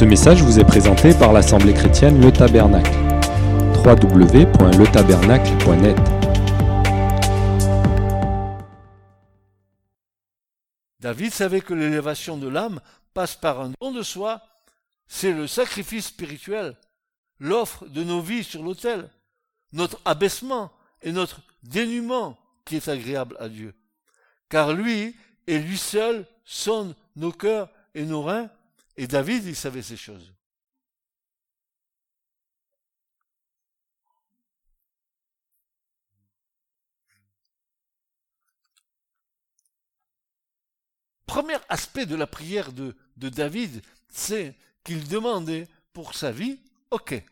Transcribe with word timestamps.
Ce 0.00 0.04
message 0.06 0.42
vous 0.42 0.58
est 0.58 0.64
présenté 0.64 1.12
par 1.12 1.34
l'Assemblée 1.34 1.74
chrétienne 1.74 2.22
Le 2.22 2.32
Tabernacle. 2.32 2.90
www.letabernacle.net 3.84 5.96
David 11.00 11.34
savait 11.34 11.60
que 11.60 11.74
l'élévation 11.74 12.38
de 12.38 12.48
l'âme 12.48 12.80
passe 13.12 13.36
par 13.36 13.60
un 13.60 13.72
don 13.78 13.92
de 13.92 14.02
soi, 14.02 14.40
c'est 15.06 15.34
le 15.34 15.46
sacrifice 15.46 16.06
spirituel, 16.06 16.78
l'offre 17.38 17.84
de 17.84 18.02
nos 18.02 18.22
vies 18.22 18.42
sur 18.42 18.62
l'autel, 18.62 19.06
notre 19.74 20.00
abaissement 20.06 20.72
et 21.02 21.12
notre 21.12 21.42
dénuement 21.62 22.38
qui 22.64 22.76
est 22.76 22.88
agréable 22.88 23.36
à 23.38 23.50
Dieu. 23.50 23.74
Car 24.48 24.72
lui 24.72 25.14
et 25.46 25.58
lui 25.58 25.76
seul 25.76 26.24
sonne 26.46 26.94
nos 27.16 27.32
cœurs 27.32 27.68
et 27.94 28.06
nos 28.06 28.22
reins, 28.22 28.48
et 29.00 29.06
David, 29.06 29.46
il 29.46 29.56
savait 29.56 29.80
ces 29.80 29.96
choses. 29.96 30.30
Premier 41.24 41.56
aspect 41.70 42.04
de 42.04 42.14
la 42.14 42.26
prière 42.26 42.72
de, 42.74 42.94
David, 43.16 43.80
c'est 44.10 44.54
qu'il 44.84 45.08
demandait 45.08 45.66
pour 45.94 46.14
sa 46.14 46.30
vie, 46.30 46.60
ok. 46.90 47.24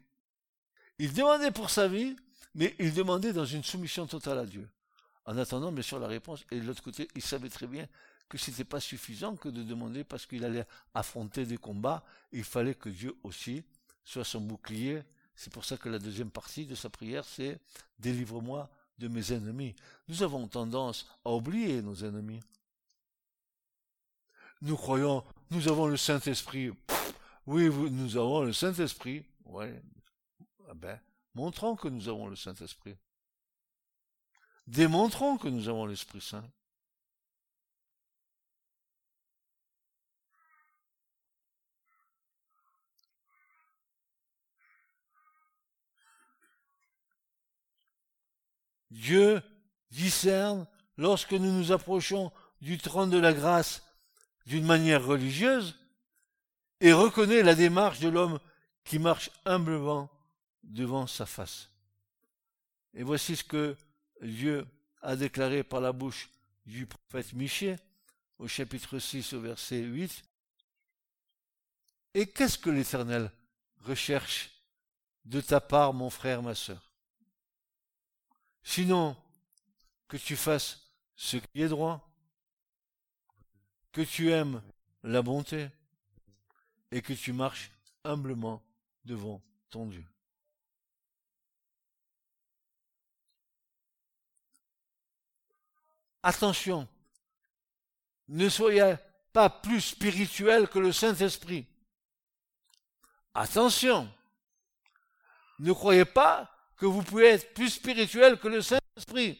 Il 0.99 1.13
demandait 1.13 1.51
pour 1.51 1.69
sa 1.69 1.87
vie, 1.87 2.17
mais 2.55 2.75
il 2.79 2.95
demandait 2.95 3.35
dans 3.35 3.45
une 3.45 3.63
soumission 3.63 4.07
totale 4.07 4.39
à 4.39 4.47
Dieu. 4.47 4.67
En 5.27 5.37
attendant, 5.37 5.71
bien 5.71 5.83
sûr, 5.83 5.99
la 5.99 6.09
réponse. 6.09 6.47
Et 6.51 6.61
de 6.61 6.65
l'autre 6.65 6.83
côté, 6.83 7.09
il 7.15 7.21
savait 7.21 7.51
très 7.51 7.67
bien 7.67 7.87
que 8.29 8.39
ce 8.39 8.51
n'était 8.51 8.65
pas 8.65 8.81
suffisant 8.81 9.37
que 9.37 9.49
de 9.49 9.63
demander 9.63 10.05
parce 10.05 10.27
qu'il 10.27 10.45
allait 10.45 10.67
affronter 10.95 11.47
des 11.47 11.57
combats. 11.57 12.05
Il 12.33 12.45
fallait 12.45 12.75
que 12.75 12.89
Dieu 12.89 13.17
aussi 13.23 13.65
soit 14.05 14.25
son 14.25 14.41
bouclier. 14.41 15.03
C'est 15.35 15.53
pour 15.53 15.65
ça 15.65 15.77
que 15.77 15.89
la 15.89 15.99
deuxième 15.99 16.31
partie 16.31 16.67
de 16.67 16.75
sa 16.75 16.91
prière, 16.91 17.25
c'est 17.25 17.59
délivre-moi 17.99 18.71
de 18.99 19.09
mes 19.09 19.33
ennemis. 19.33 19.75
Nous 20.09 20.23
avons 20.23 20.47
tendance 20.49 21.09
à 21.25 21.31
oublier 21.31 21.81
nos 21.81 21.95
ennemis. 21.95 22.41
Nous 24.61 24.77
croyons, 24.77 25.25
nous 25.51 25.69
avons 25.69 25.87
le 25.87 25.97
Saint-Esprit. 25.97 26.73
Oui, 27.47 27.71
nous 27.71 28.17
avons 28.17 28.43
le 28.43 28.53
Saint-Esprit. 28.53 29.25
Ouais. 29.45 29.81
Ah 30.69 30.75
ben, 30.75 31.01
montrons 31.35 31.77
que 31.77 31.89
nous 31.89 32.09
avons 32.09 32.27
le 32.27 32.37
Saint-Esprit. 32.37 32.97
Démontrons 34.67 35.39
que 35.39 35.49
nous 35.49 35.69
avons 35.69 35.87
l'Esprit 35.87 36.21
Saint. 36.21 36.45
Dieu 48.91 49.43
discerne 49.91 50.67
lorsque 50.97 51.33
nous 51.33 51.53
nous 51.53 51.73
approchons 51.73 52.33
du 52.61 52.79
trône 52.79 53.11
de 53.11 53.19
la 53.19 53.33
grâce 53.33 53.83
d'une 54.47 54.67
manière 54.67 55.05
religieuse 55.05 55.79
et 56.81 56.93
reconnaît 56.93 57.43
la 57.43 57.55
démarche 57.55 58.01
de 58.01 58.09
l'homme 58.09 58.39
qui 58.85 58.99
marche 58.99 59.31
humblement 59.45 60.11
devant 60.63 61.07
sa 61.07 61.27
face. 61.27 61.71
Et 62.95 63.03
voici 63.03 63.37
ce 63.37 63.45
que 63.45 63.77
Dieu 64.23 64.67
a 65.03 65.17
déclaré 65.17 65.63
par 65.63 65.81
la 65.81 65.93
bouche 65.93 66.31
du 66.67 66.87
prophète 66.87 67.33
Michée 67.33 67.77
au 68.39 68.49
chapitre 68.49 68.99
6 68.99 69.33
au 69.35 69.41
verset 69.41 69.81
8. 69.81 70.25
Et 72.15 72.27
qu'est-ce 72.27 72.59
que 72.59 72.71
l'Éternel 72.71 73.31
recherche 73.85 74.51
de 75.25 75.41
ta 75.41 75.61
part, 75.61 75.93
mon 75.93 76.11
frère, 76.11 76.43
ma 76.43 76.55
sœur? 76.55 76.88
Sinon, 78.71 79.17
que 80.09 80.19
tu 80.19 80.37
fasses 80.37 80.93
ce 81.17 81.39
qui 81.39 81.63
est 81.63 81.69
droit, 81.69 82.07
que 83.93 84.03
tu 84.03 84.31
aimes 84.31 84.63
la 85.03 85.23
bonté 85.23 85.71
et 86.91 87.01
que 87.01 87.15
tu 87.15 87.33
marches 87.33 87.71
humblement 88.05 88.63
devant 89.07 89.43
ton 89.71 89.87
Dieu. 89.87 90.05
Attention, 96.23 96.87
ne 98.29 98.51
soyez 98.51 98.97
pas 99.33 99.49
plus 99.49 99.81
spirituel 99.81 100.69
que 100.69 100.79
le 100.79 100.93
Saint-Esprit. 100.93 101.67
Attention, 103.33 104.13
ne 105.59 105.73
croyez 105.73 106.05
pas 106.05 106.55
que 106.79 106.87
vous 106.87 107.03
pouvez 107.03 107.27
être 107.27 107.53
plus 107.53 107.71
spirituel 107.71 108.39
que 108.39 108.49
le 108.49 108.63
Saint-Esprit. 108.63 109.39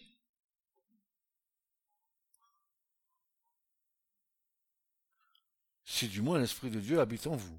Si 5.85 6.09
du 6.09 6.21
moins 6.21 6.39
l'Esprit 6.39 6.71
de 6.71 6.81
Dieu 6.81 7.01
habite 7.01 7.27
en 7.27 7.37
vous. 7.37 7.59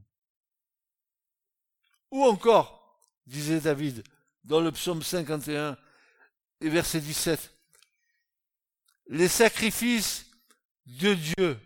Ou 2.12 2.24
encore, 2.26 3.00
disait 3.26 3.62
David 3.62 4.04
dans 4.44 4.60
le 4.60 4.72
psaume 4.72 5.02
51 5.02 5.78
et 6.62 6.70
verset 6.70 7.00
17, 7.00 7.52
les 9.08 9.28
sacrifices 9.28 10.30
de 10.86 11.14
Dieu. 11.14 11.60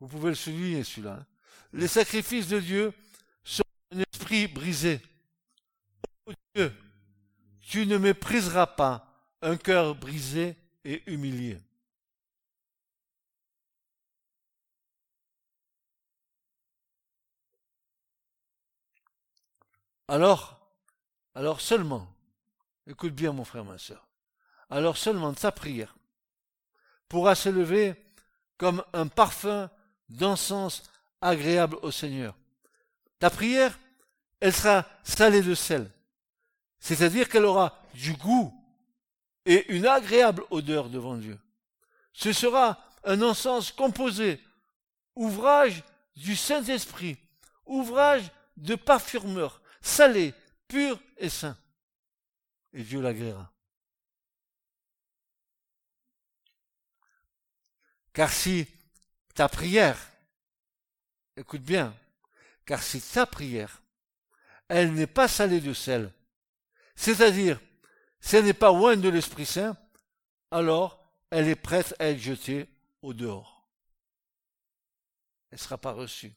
Vous 0.00 0.08
pouvez 0.08 0.30
le 0.30 0.34
souligner 0.34 0.84
celui-là. 0.84 1.18
Hein. 1.20 1.26
Les 1.72 1.88
sacrifices 1.88 2.48
de 2.48 2.60
Dieu 2.60 2.92
sont 3.44 3.64
un 3.92 4.00
esprit 4.12 4.46
brisé. 4.46 5.00
Oh 6.28 6.32
Dieu, 6.54 6.74
tu 7.60 7.86
ne 7.86 7.96
mépriseras 7.96 8.66
pas 8.66 9.14
un 9.40 9.56
cœur 9.56 9.94
brisé 9.94 10.56
et 10.84 11.02
humilié. 11.10 11.58
Alors, 20.06 20.60
alors 21.34 21.62
seulement, 21.62 22.14
écoute 22.86 23.14
bien 23.14 23.32
mon 23.32 23.44
frère, 23.44 23.64
ma 23.64 23.78
soeur, 23.78 24.06
alors 24.68 24.98
seulement 24.98 25.32
ta 25.32 25.50
prière 25.50 25.96
pourra 27.08 27.34
s'élever 27.34 27.94
comme 28.58 28.84
un 28.92 29.06
parfum 29.06 29.70
d'encens 30.10 30.82
agréable 31.22 31.78
au 31.80 31.90
Seigneur. 31.90 32.36
Ta 33.18 33.30
prière, 33.30 33.78
elle 34.40 34.52
sera 34.52 34.86
salée 35.04 35.42
de 35.42 35.54
sel, 35.54 35.90
c'est-à-dire 36.80 37.28
qu'elle 37.28 37.44
aura 37.44 37.82
du 37.94 38.12
goût 38.14 38.54
et 39.44 39.72
une 39.72 39.86
agréable 39.86 40.44
odeur 40.50 40.88
devant 40.90 41.16
Dieu. 41.16 41.38
Ce 42.12 42.32
sera 42.32 42.82
un 43.04 43.22
encens 43.22 43.72
composé, 43.72 44.40
ouvrage 45.14 45.82
du 46.16 46.36
Saint-Esprit, 46.36 47.18
ouvrage 47.64 48.30
de 48.56 48.74
parfumeur, 48.74 49.62
salé, 49.80 50.34
pur 50.66 51.00
et 51.16 51.28
saint. 51.28 51.56
Et 52.72 52.82
Dieu 52.82 53.00
l'agréera. 53.00 53.52
Car 58.12 58.32
si 58.32 58.66
ta 59.34 59.48
prière, 59.48 59.96
écoute 61.36 61.62
bien, 61.62 61.94
car 62.66 62.82
si 62.82 63.00
ta 63.00 63.26
prière, 63.26 63.80
elle 64.66 64.92
n'est 64.92 65.06
pas 65.06 65.28
salée 65.28 65.60
de 65.60 65.72
sel, 65.72 66.12
c'est-à-dire, 66.98 67.60
si 68.20 68.34
elle 68.34 68.44
n'est 68.44 68.52
pas 68.52 68.72
loin 68.72 68.96
de 68.96 69.08
l'Esprit 69.08 69.46
Saint, 69.46 69.76
alors 70.50 71.08
elle 71.30 71.46
est 71.46 71.54
prête 71.54 71.94
à 72.00 72.06
être 72.06 72.18
jetée 72.18 72.68
au 73.02 73.14
dehors. 73.14 73.68
Elle 75.50 75.58
ne 75.58 75.62
sera 75.62 75.78
pas 75.78 75.92
reçue. 75.92 76.32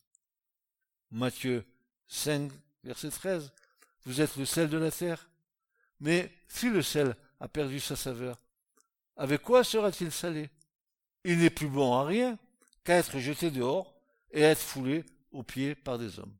Matthieu 1.09 1.65
5, 2.09 2.51
verset 2.83 3.09
13. 3.09 3.51
Vous 4.05 4.21
êtes 4.21 4.37
le 4.37 4.45
sel 4.45 4.69
de 4.69 4.77
la 4.77 4.91
terre. 4.91 5.31
Mais 5.99 6.31
si 6.47 6.69
le 6.69 6.83
sel 6.83 7.15
a 7.39 7.47
perdu 7.47 7.79
sa 7.79 7.95
saveur, 7.95 8.39
avec 9.17 9.41
quoi 9.41 9.63
sera-t-il 9.63 10.11
salé? 10.11 10.51
Il 11.23 11.39
n'est 11.39 11.49
plus 11.49 11.69
bon 11.69 11.95
à 11.95 12.05
rien 12.05 12.37
qu'à 12.83 12.97
être 12.97 13.17
jeté 13.17 13.49
dehors 13.49 13.99
et 14.29 14.41
être 14.41 14.61
foulé 14.61 15.05
aux 15.31 15.41
pieds 15.41 15.73
par 15.73 15.97
des 15.97 16.19
hommes. 16.19 16.37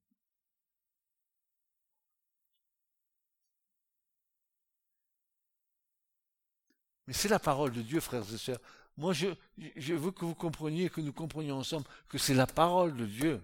Mais 7.11 7.17
c'est 7.17 7.27
la 7.27 7.39
parole 7.39 7.73
de 7.73 7.81
Dieu, 7.81 7.99
frères 7.99 8.23
et 8.33 8.37
sœurs. 8.37 8.61
Moi, 8.95 9.11
je, 9.11 9.27
veux 9.93 10.11
que 10.11 10.23
vous 10.23 10.33
compreniez, 10.33 10.89
que 10.89 11.01
nous 11.01 11.11
comprenions 11.11 11.57
ensemble 11.57 11.85
que 12.07 12.17
c'est 12.17 12.33
la 12.33 12.47
parole 12.47 12.95
de 12.95 13.05
Dieu. 13.05 13.41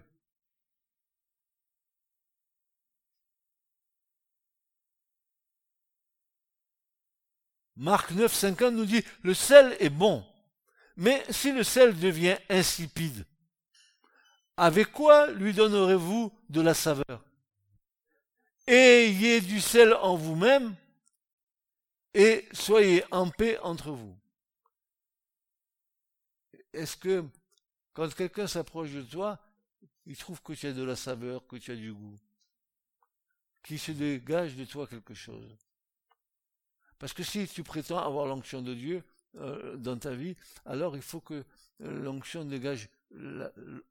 Marc 7.76 8.12
9, 8.12 8.32
50 8.32 8.72
nous 8.72 8.86
dit, 8.86 9.04
le 9.20 9.34
sel 9.34 9.76
est 9.80 9.90
bon, 9.90 10.24
mais 10.96 11.22
si 11.28 11.52
le 11.52 11.62
sel 11.62 11.94
devient 12.00 12.38
insipide, 12.48 13.26
avec 14.56 14.92
quoi 14.92 15.30
lui 15.32 15.52
donnerez-vous 15.52 16.32
de 16.48 16.62
la 16.62 16.72
saveur? 16.72 17.22
Ayez 18.66 19.42
du 19.42 19.60
sel 19.60 19.92
en 19.92 20.16
vous-même 20.16 20.74
et 22.14 22.48
soyez 22.52 23.04
en 23.10 23.28
paix 23.30 23.58
entre 23.60 23.90
vous. 23.90 24.16
Est-ce 26.72 26.96
que 26.96 27.24
quand 27.92 28.12
quelqu'un 28.14 28.46
s'approche 28.46 28.92
de 28.92 29.02
toi, 29.02 29.38
il 30.06 30.16
trouve 30.16 30.40
que 30.42 30.52
tu 30.52 30.66
as 30.66 30.72
de 30.72 30.82
la 30.82 30.96
saveur, 30.96 31.46
que 31.46 31.56
tu 31.56 31.72
as 31.72 31.76
du 31.76 31.92
goût, 31.92 32.18
qu'il 33.62 33.78
se 33.78 33.92
dégage 33.92 34.56
de 34.56 34.64
toi 34.64 34.86
quelque 34.86 35.14
chose? 35.14 35.56
Parce 36.98 37.12
que 37.12 37.22
si 37.22 37.46
tu 37.46 37.62
prétends 37.62 37.98
avoir 37.98 38.26
l'onction 38.26 38.62
de 38.62 38.74
Dieu 38.74 39.02
euh, 39.36 39.76
dans 39.76 39.98
ta 39.98 40.14
vie, 40.14 40.36
alors 40.64 40.96
il 40.96 41.02
faut 41.02 41.20
que 41.20 41.44
euh, 41.82 42.02
l'onction 42.02 42.44
dégage 42.44 42.88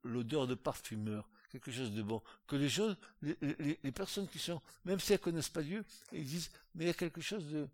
l'odeur 0.04 0.46
de 0.46 0.54
parfumeur, 0.54 1.28
quelque 1.50 1.72
chose 1.72 1.92
de 1.92 2.02
bon. 2.02 2.22
Que 2.46 2.56
les 2.56 2.68
choses, 2.68 2.96
les, 3.22 3.92
personnes 3.92 4.28
qui 4.28 4.38
sont, 4.38 4.60
même 4.84 5.00
si 5.00 5.12
elles 5.12 5.18
connaissent 5.18 5.48
pas 5.48 5.62
Dieu, 5.62 5.84
ils 6.12 6.24
disent, 6.24 6.50
mais 6.74 6.84
il 6.84 6.86
y 6.88 6.90
a 6.90 6.94
quelque 6.94 7.20
chose 7.20 7.44
de, 7.46 7.68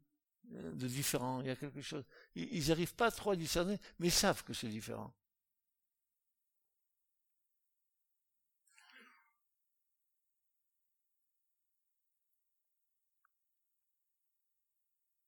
de 0.51 0.87
différent, 0.87 1.41
il 1.41 1.47
y 1.49 1.51
a 1.51 1.57
quelque 1.57 1.81
chose. 1.81 2.05
Ils 2.35 2.69
n'arrivent 2.69 2.95
pas 2.95 3.11
trop 3.11 3.33
à 3.33 3.37
discerner, 3.37 3.79
mais 3.99 4.09
ils 4.09 4.13
savent 4.13 4.43
que 4.45 4.53
c'est 4.53 4.69
différent. 4.69 5.13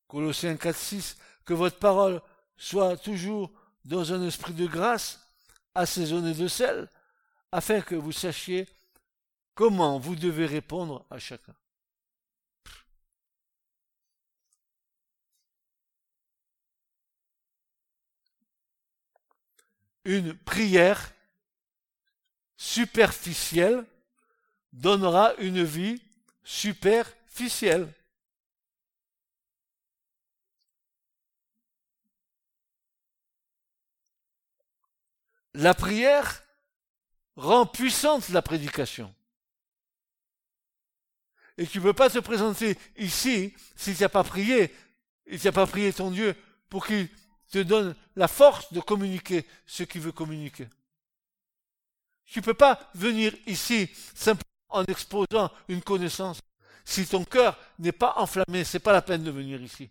Colossiens 0.08 0.56
4, 0.56 0.76
6, 0.76 1.16
que 1.44 1.54
votre 1.54 1.78
parole 1.78 2.22
soit 2.56 2.96
toujours 2.96 3.52
dans 3.84 4.12
un 4.12 4.26
esprit 4.26 4.54
de 4.54 4.66
grâce, 4.66 5.20
assaisonné 5.74 6.34
de 6.34 6.48
sel, 6.48 6.88
afin 7.52 7.80
que 7.80 7.94
vous 7.94 8.12
sachiez 8.12 8.68
comment 9.54 9.98
vous 9.98 10.16
devez 10.16 10.46
répondre 10.46 11.04
à 11.10 11.18
chacun. 11.18 11.54
Une 20.06 20.34
prière 20.34 21.12
superficielle 22.56 23.84
donnera 24.72 25.34
une 25.34 25.64
vie 25.64 26.00
superficielle. 26.44 27.92
La 35.54 35.74
prière 35.74 36.44
rend 37.34 37.66
puissante 37.66 38.28
la 38.28 38.42
prédication. 38.42 39.12
Et 41.58 41.66
tu 41.66 41.78
ne 41.78 41.82
peux 41.82 41.94
pas 41.94 42.10
te 42.10 42.18
présenter 42.20 42.78
ici 42.96 43.54
si 43.74 43.96
tu 43.96 44.02
n'as 44.02 44.08
pas 44.08 44.22
prié, 44.22 44.72
et 45.26 45.36
tu 45.36 45.46
n'as 45.46 45.52
pas 45.52 45.66
prié 45.66 45.92
ton 45.92 46.12
Dieu 46.12 46.36
pour 46.68 46.86
qu'il 46.86 47.08
te 47.50 47.58
donne 47.58 47.94
la 48.16 48.28
force 48.28 48.72
de 48.72 48.80
communiquer 48.80 49.46
ce 49.66 49.82
qu'il 49.82 50.00
veut 50.00 50.12
communiquer. 50.12 50.68
Tu 52.26 52.40
ne 52.40 52.44
peux 52.44 52.54
pas 52.54 52.90
venir 52.94 53.32
ici 53.46 53.88
simplement 54.14 54.42
en 54.68 54.84
exposant 54.84 55.50
une 55.68 55.82
connaissance. 55.82 56.40
Si 56.84 57.06
ton 57.06 57.24
cœur 57.24 57.58
n'est 57.78 57.92
pas 57.92 58.14
enflammé, 58.16 58.64
c'est 58.64 58.80
pas 58.80 58.92
la 58.92 59.02
peine 59.02 59.22
de 59.22 59.30
venir 59.30 59.60
ici. 59.62 59.90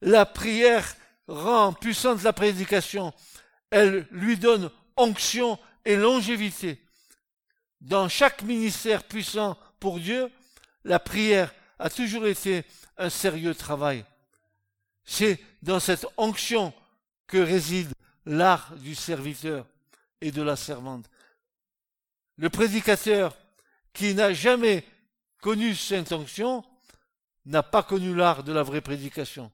La 0.00 0.26
prière 0.26 0.96
rend 1.26 1.72
puissante 1.72 2.22
la 2.22 2.32
prédication. 2.32 3.12
Elle 3.70 4.06
lui 4.10 4.36
donne 4.36 4.70
onction 4.96 5.58
et 5.84 5.96
longévité. 5.96 6.80
Dans 7.80 8.08
chaque 8.08 8.42
ministère 8.42 9.04
puissant 9.04 9.58
pour 9.80 9.98
Dieu, 9.98 10.30
la 10.84 10.98
prière 10.98 11.52
a 11.84 11.90
toujours 11.90 12.26
été 12.26 12.64
un 12.96 13.10
sérieux 13.10 13.54
travail. 13.54 14.06
C'est 15.04 15.38
dans 15.60 15.80
cette 15.80 16.06
onction 16.16 16.72
que 17.26 17.36
réside 17.36 17.92
l'art 18.24 18.74
du 18.76 18.94
serviteur 18.94 19.66
et 20.22 20.32
de 20.32 20.40
la 20.40 20.56
servante. 20.56 21.10
Le 22.38 22.48
prédicateur 22.48 23.36
qui 23.92 24.14
n'a 24.14 24.32
jamais 24.32 24.82
connu 25.42 25.74
cette 25.74 26.10
onction 26.12 26.64
n'a 27.44 27.62
pas 27.62 27.82
connu 27.82 28.14
l'art 28.14 28.44
de 28.44 28.52
la 28.54 28.62
vraie 28.62 28.80
prédication. 28.80 29.52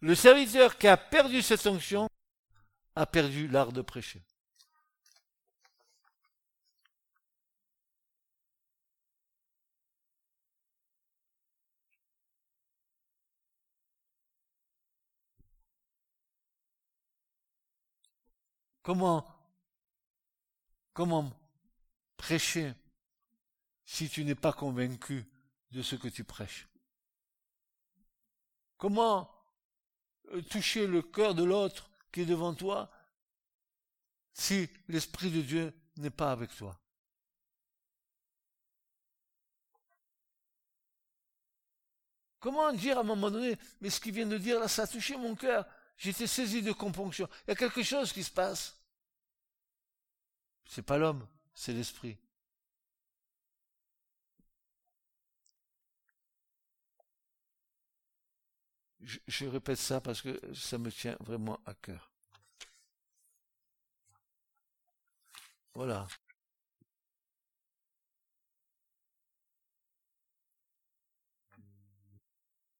Le 0.00 0.14
serviteur 0.14 0.76
qui 0.76 0.86
a 0.86 0.98
perdu 0.98 1.40
cette 1.40 1.66
onction 1.66 2.10
a 2.94 3.06
perdu 3.06 3.48
l'art 3.48 3.72
de 3.72 3.80
prêcher. 3.80 4.20
Comment, 18.84 19.26
prêcher 22.18 22.74
si 23.86 24.10
tu 24.10 24.24
n'es 24.24 24.34
pas 24.34 24.52
convaincu 24.52 25.24
de 25.70 25.80
ce 25.82 25.96
que 25.96 26.08
tu 26.08 26.22
prêches? 26.22 26.68
Comment 28.76 29.30
euh, 30.32 30.42
toucher 30.42 30.86
le 30.86 31.00
cœur 31.00 31.34
de 31.34 31.42
l'autre 31.42 31.90
qui 32.12 32.20
est 32.20 32.26
devant 32.26 32.52
toi 32.52 32.90
si 34.34 34.68
l'Esprit 34.88 35.30
de 35.30 35.40
Dieu 35.40 35.72
n'est 35.96 36.10
pas 36.10 36.30
avec 36.30 36.54
toi? 36.54 36.78
Comment 42.38 42.70
dire 42.74 42.98
à 42.98 43.00
un 43.00 43.04
moment 43.04 43.30
donné, 43.30 43.56
mais 43.80 43.88
ce 43.88 43.98
qu'il 43.98 44.12
vient 44.12 44.26
de 44.26 44.36
dire 44.36 44.60
là, 44.60 44.68
ça 44.68 44.82
a 44.82 44.86
touché 44.86 45.16
mon 45.16 45.34
cœur, 45.34 45.66
j'étais 45.96 46.26
saisi 46.26 46.62
de 46.62 46.72
componction. 46.72 47.28
Il 47.46 47.50
y 47.50 47.52
a 47.52 47.56
quelque 47.56 47.82
chose 47.82 48.12
qui 48.12 48.24
se 48.24 48.30
passe. 48.30 48.76
C'est 50.66 50.82
pas 50.82 50.98
l'homme, 50.98 51.26
c'est 51.54 51.72
l'esprit. 51.72 52.18
Je, 59.26 59.46
répète 59.46 59.78
ça 59.78 60.00
parce 60.00 60.22
que 60.22 60.40
ça 60.54 60.78
me 60.78 60.90
tient 60.90 61.16
vraiment 61.20 61.60
à 61.66 61.74
cœur. 61.74 62.10
Voilà. 65.74 66.06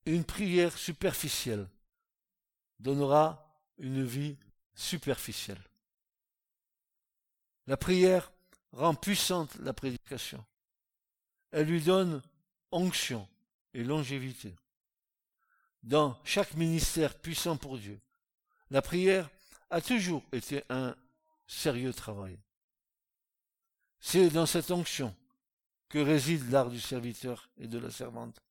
Une 0.07 0.25
prière 0.25 0.77
superficielle 0.79 1.69
donnera 2.85 3.49
une 3.79 4.05
vie 4.05 4.37
superficielle. 4.75 5.63
La 7.67 7.79
prière 7.79 8.31
rend 8.73 8.95
puissante 8.95 9.57
la 9.57 9.73
prédication. 9.73 10.45
Elle 11.51 11.69
lui 11.69 11.81
donne 11.81 12.23
onction 12.71 13.27
et 13.73 13.83
longévité 13.83 14.55
dans 15.83 16.19
chaque 16.25 16.55
ministère 16.55 17.15
puissant 17.15 17.57
pour 17.57 17.79
Dieu. 17.79 17.99
La 18.71 18.83
prière 18.83 19.31
a 19.71 19.81
toujours 19.81 20.23
été 20.33 20.63
un 20.69 20.95
sérieux 21.47 21.95
travail. 21.95 22.39
C'est 24.01 24.29
dans 24.29 24.47
cette 24.47 24.71
onction 24.71 25.15
que 25.89 25.99
réside 25.99 26.51
l'art 26.51 26.71
du 26.71 26.81
serviteur 26.81 27.49
et 27.57 27.67
de 27.67 27.79
la 27.79 27.91
servante. 27.91 28.43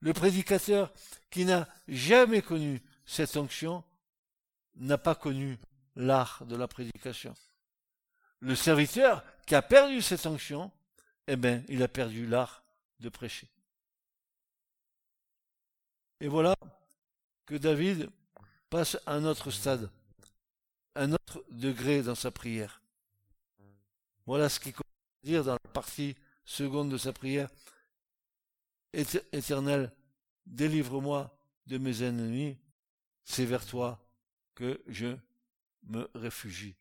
Le 0.00 0.12
prédicateur 0.12 0.92
qui 1.30 1.44
n'a 1.44 1.68
jamais 1.86 2.42
connu 2.42 2.82
cette 3.10 3.36
onction 3.36 3.82
n'a 4.76 4.96
pas 4.96 5.16
connu 5.16 5.58
l'art 5.96 6.46
de 6.46 6.54
la 6.54 6.68
prédication. 6.68 7.34
Le 8.38 8.54
serviteur 8.54 9.24
qui 9.48 9.56
a 9.56 9.62
perdu 9.62 10.00
cette 10.00 10.24
onction, 10.26 10.70
eh 11.26 11.34
bien, 11.34 11.64
il 11.68 11.82
a 11.82 11.88
perdu 11.88 12.24
l'art 12.24 12.62
de 13.00 13.08
prêcher. 13.08 13.48
Et 16.20 16.28
voilà 16.28 16.54
que 17.46 17.56
David 17.56 18.08
passe 18.68 18.96
à 19.06 19.14
un 19.14 19.24
autre 19.24 19.50
stade, 19.50 19.90
un 20.94 21.12
autre 21.12 21.44
degré 21.50 22.02
dans 22.02 22.14
sa 22.14 22.30
prière. 22.30 22.80
Voilà 24.24 24.48
ce 24.48 24.60
qu'il 24.60 24.72
à 24.72 25.26
dire 25.26 25.42
dans 25.42 25.54
la 25.54 25.70
partie 25.72 26.14
seconde 26.44 26.90
de 26.90 26.96
sa 26.96 27.12
prière. 27.12 27.50
Éternel, 28.92 29.92
délivre-moi 30.46 31.36
de 31.66 31.76
mes 31.76 32.04
ennemis, 32.04 32.56
c'est 33.24 33.44
vers 33.44 33.66
toi 33.66 34.02
que 34.54 34.82
je 34.86 35.16
me 35.84 36.08
réfugie. 36.14 36.74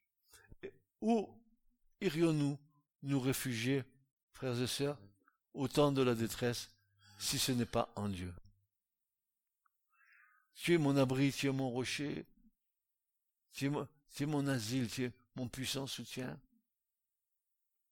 Où 1.02 1.30
irions-nous 2.02 2.58
nous 3.04 3.20
réfugier, 3.20 3.84
frères 4.34 4.60
et 4.62 4.68
sœurs, 4.68 5.00
au 5.54 5.68
temps 5.68 5.92
de 5.92 6.02
la 6.02 6.16
détresse, 6.16 6.70
si 7.18 7.40
ce 7.40 7.52
n'est 7.52 7.66
pas 7.66 7.92
en 7.96 8.10
Dieu? 8.10 8.34
Tu 10.56 10.74
es 10.74 10.78
mon 10.78 10.98
abri, 10.98 11.32
tu 11.32 11.48
es 11.48 11.52
mon 11.52 11.70
rocher. 11.70 12.26
Tu 13.54 13.66
es, 13.66 14.26
mon, 14.26 14.48
asile, 14.48 14.90
tu 14.90 15.06
es 15.06 15.12
mon 15.36 15.48
puissant 15.48 15.88
soutien. 15.88 16.40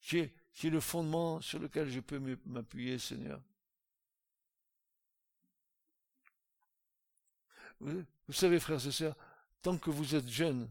Tu 0.02 0.32
tu 0.54 0.68
es 0.68 0.70
le 0.72 0.80
fondement 0.80 1.40
sur 1.40 1.60
lequel 1.60 1.90
je 1.90 2.00
peux 2.00 2.20
m'appuyer, 2.46 2.98
Seigneur. 2.98 3.40
Vous, 8.28 8.34
savez, 8.34 8.60
frères 8.60 8.86
et 8.86 8.92
sœurs, 8.92 9.16
tant 9.62 9.78
que 9.78 9.90
vous 9.90 10.16
êtes 10.16 10.28
jeunes, 10.28 10.70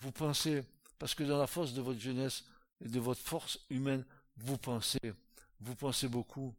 vous 0.00 0.12
pensez, 0.12 0.64
parce 0.98 1.14
que 1.14 1.24
dans 1.24 1.38
la 1.38 1.46
force 1.46 1.72
de 1.72 1.80
votre 1.80 2.00
jeunesse 2.00 2.44
et 2.84 2.88
de 2.88 3.00
votre 3.00 3.20
force 3.20 3.58
humaine, 3.70 4.04
vous 4.36 4.58
pensez, 4.58 5.14
vous 5.60 5.74
pensez 5.74 6.08
beaucoup 6.08 6.54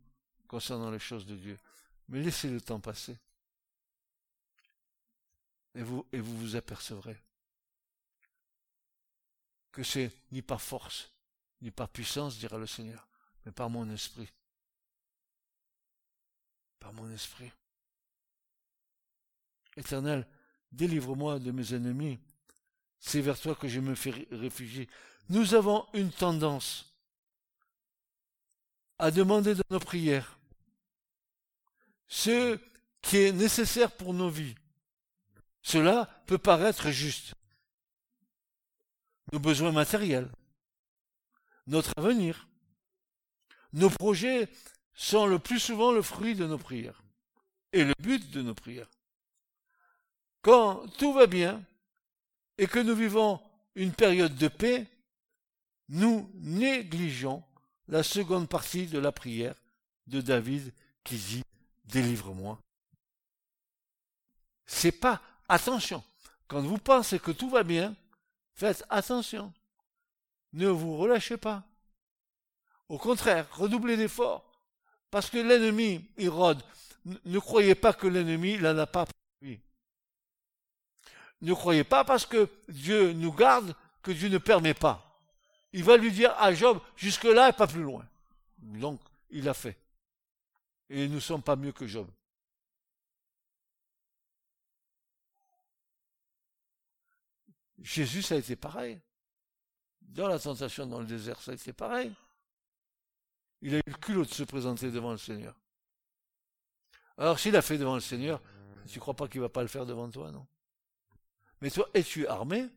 concernant 0.47 0.89
les 0.89 0.99
choses 0.99 1.25
de 1.25 1.35
Dieu. 1.35 1.59
Mais 2.09 2.21
laissez 2.21 2.49
le 2.49 2.61
temps 2.61 2.79
passer. 2.79 3.17
Et 5.75 5.83
vous, 5.83 6.05
et 6.11 6.19
vous 6.19 6.37
vous 6.37 6.55
apercevrez 6.55 7.17
que 9.71 9.83
c'est 9.83 10.11
ni 10.31 10.41
par 10.41 10.59
force, 10.59 11.11
ni 11.61 11.69
par 11.69 11.87
puissance, 11.89 12.39
dira 12.39 12.57
le 12.57 12.65
Seigneur, 12.65 13.07
mais 13.45 13.51
par 13.51 13.69
mon 13.69 13.87
esprit. 13.91 14.31
Par 16.79 16.93
mon 16.93 17.11
esprit. 17.11 17.51
Éternel, 19.77 20.27
délivre-moi 20.71 21.39
de 21.39 21.51
mes 21.51 21.73
ennemis. 21.73 22.19
C'est 22.99 23.21
vers 23.21 23.39
toi 23.39 23.55
que 23.55 23.67
je 23.67 23.79
me 23.79 23.95
fais 23.95 24.27
réfugier. 24.31 24.89
Nous 25.29 25.53
avons 25.53 25.85
une 25.93 26.11
tendance 26.11 26.93
à 28.99 29.11
demander 29.11 29.55
dans 29.55 29.63
nos 29.69 29.79
prières 29.79 30.39
ce 32.07 32.59
qui 33.01 33.17
est 33.17 33.31
nécessaire 33.31 33.91
pour 33.91 34.13
nos 34.13 34.29
vies. 34.29 34.55
Cela 35.61 36.05
peut 36.25 36.37
paraître 36.37 36.89
juste. 36.89 37.35
Nos 39.31 39.39
besoins 39.39 39.73
matériels, 39.73 40.31
notre 41.67 41.91
avenir, 41.97 42.47
nos 43.73 43.89
projets 43.89 44.49
sont 44.93 45.27
le 45.27 45.37
plus 45.37 45.59
souvent 45.59 45.91
le 45.91 46.01
fruit 46.01 46.33
de 46.33 46.47
nos 46.47 46.57
prières 46.57 47.03
et 47.73 47.83
le 47.83 47.93
but 47.99 48.31
de 48.31 48.41
nos 48.41 48.55
prières. 48.55 48.89
Quand 50.47 50.87
tout 50.97 51.11
va 51.11 51.27
bien 51.27 51.61
et 52.57 52.67
que 52.67 52.79
nous 52.79 52.95
vivons 52.95 53.41
une 53.75 53.91
période 53.91 54.33
de 54.37 54.47
paix, 54.47 54.87
nous 55.89 56.31
négligeons 56.35 57.43
la 57.89 58.01
seconde 58.01 58.47
partie 58.47 58.87
de 58.87 58.97
la 58.97 59.11
prière 59.11 59.55
de 60.05 60.21
David 60.21 60.71
qui 61.03 61.17
dit 61.17 61.43
délivre-moi. 61.83 62.61
C'est 64.65 64.93
pas 64.93 65.21
attention. 65.49 66.01
Quand 66.47 66.61
vous 66.61 66.77
pensez 66.77 67.19
que 67.19 67.31
tout 67.31 67.49
va 67.49 67.63
bien, 67.63 67.93
faites 68.53 68.85
attention. 68.89 69.51
Ne 70.53 70.69
vous 70.69 70.95
relâchez 70.95 71.35
pas. 71.35 71.65
Au 72.87 72.97
contraire, 72.97 73.45
redoublez 73.51 73.97
d'efforts. 73.97 74.49
Parce 75.11 75.29
que 75.29 75.39
l'ennemi, 75.39 76.09
il 76.17 76.29
rôde. 76.29 76.63
Ne 77.25 77.39
croyez 77.39 77.75
pas 77.75 77.91
que 77.91 78.07
l'ennemi, 78.07 78.57
n'en 78.59 78.77
a 78.77 78.87
pas 78.87 79.05
lui. 79.41 79.59
Ne 81.41 81.53
croyez 81.53 81.83
pas 81.83 82.03
parce 82.03 82.25
que 82.25 82.49
Dieu 82.67 83.13
nous 83.13 83.31
garde 83.31 83.75
que 84.01 84.11
Dieu 84.11 84.29
ne 84.29 84.37
permet 84.37 84.73
pas. 84.73 85.03
Il 85.73 85.83
va 85.83 85.97
lui 85.97 86.11
dire 86.11 86.33
à 86.39 86.53
Job, 86.53 86.79
jusque-là 86.95 87.49
et 87.49 87.53
pas 87.53 87.67
plus 87.67 87.83
loin. 87.83 88.07
Donc, 88.57 88.99
il 89.29 89.47
a 89.47 89.53
fait. 89.53 89.77
Et 90.89 91.07
nous 91.07 91.15
ne 91.15 91.19
sommes 91.19 91.43
pas 91.43 91.55
mieux 91.55 91.71
que 91.71 91.85
Job. 91.85 92.07
Jésus, 97.79 98.21
ça 98.21 98.35
a 98.35 98.37
été 98.37 98.55
pareil. 98.55 98.99
Dans 100.01 100.27
la 100.27 100.39
tentation 100.39 100.85
dans 100.87 100.99
le 100.99 101.05
désert, 101.05 101.39
ça 101.41 101.51
a 101.51 101.53
été 101.53 101.73
pareil. 101.73 102.13
Il 103.61 103.75
a 103.75 103.77
eu 103.77 103.83
le 103.85 103.93
culot 103.93 104.25
de 104.25 104.33
se 104.33 104.43
présenter 104.43 104.89
devant 104.89 105.11
le 105.11 105.17
Seigneur. 105.17 105.55
Alors, 107.17 107.39
s'il 107.39 107.55
a 107.55 107.61
fait 107.61 107.77
devant 107.77 107.95
le 107.95 108.01
Seigneur, 108.01 108.41
tu 108.87 108.97
ne 108.97 108.99
crois 108.99 109.15
pas 109.15 109.27
qu'il 109.27 109.41
ne 109.41 109.45
va 109.45 109.49
pas 109.49 109.61
le 109.61 109.67
faire 109.67 109.85
devant 109.85 110.09
toi, 110.09 110.31
non? 110.31 110.47
Mais 111.61 111.71
toi, 111.71 111.89
es-tu 111.93 112.27
armé 112.27 112.67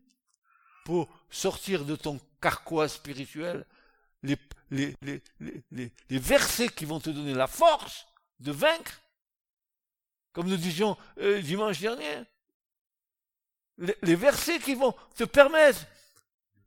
pour 0.84 1.08
sortir 1.30 1.84
de 1.84 1.96
ton 1.96 2.18
carquois 2.40 2.88
spirituel 2.88 3.66
les, 4.70 4.94
versets 6.10 6.68
qui 6.68 6.84
vont 6.84 7.00
te 7.00 7.10
donner 7.10 7.34
la 7.34 7.46
force 7.46 8.06
de 8.38 8.52
vaincre, 8.52 9.00
comme 10.32 10.48
nous 10.48 10.56
disions 10.56 10.96
euh, 11.18 11.40
dimanche 11.42 11.80
dernier? 11.80 12.22
Les, 14.02 14.14
versets 14.14 14.58
qui 14.58 14.74
vont 14.74 14.94
te 15.16 15.24
permettre 15.24 15.80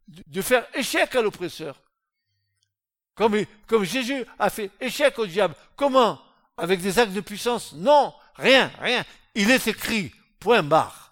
de, 0.08 0.41
faire 0.41 0.67
échec 0.75 1.15
à 1.15 1.22
l'oppresseur. 1.22 1.79
Comme 3.15 3.84
Jésus 3.84 4.25
a 4.39 4.50
fait 4.50 4.72
échec 4.82 5.17
au 5.20 5.27
diable. 5.27 5.55
Comment? 5.75 6.20
Avec 6.58 6.82
des 6.82 6.98
actes 6.98 7.13
de 7.13 7.22
puissance? 7.22 7.74
Non, 7.74 8.13
rien, 8.36 8.72
rien. 8.79 9.05
Il 9.36 9.51
est 9.51 9.67
écrit, 9.67 10.12
point 10.39 10.63
barre. 10.63 11.02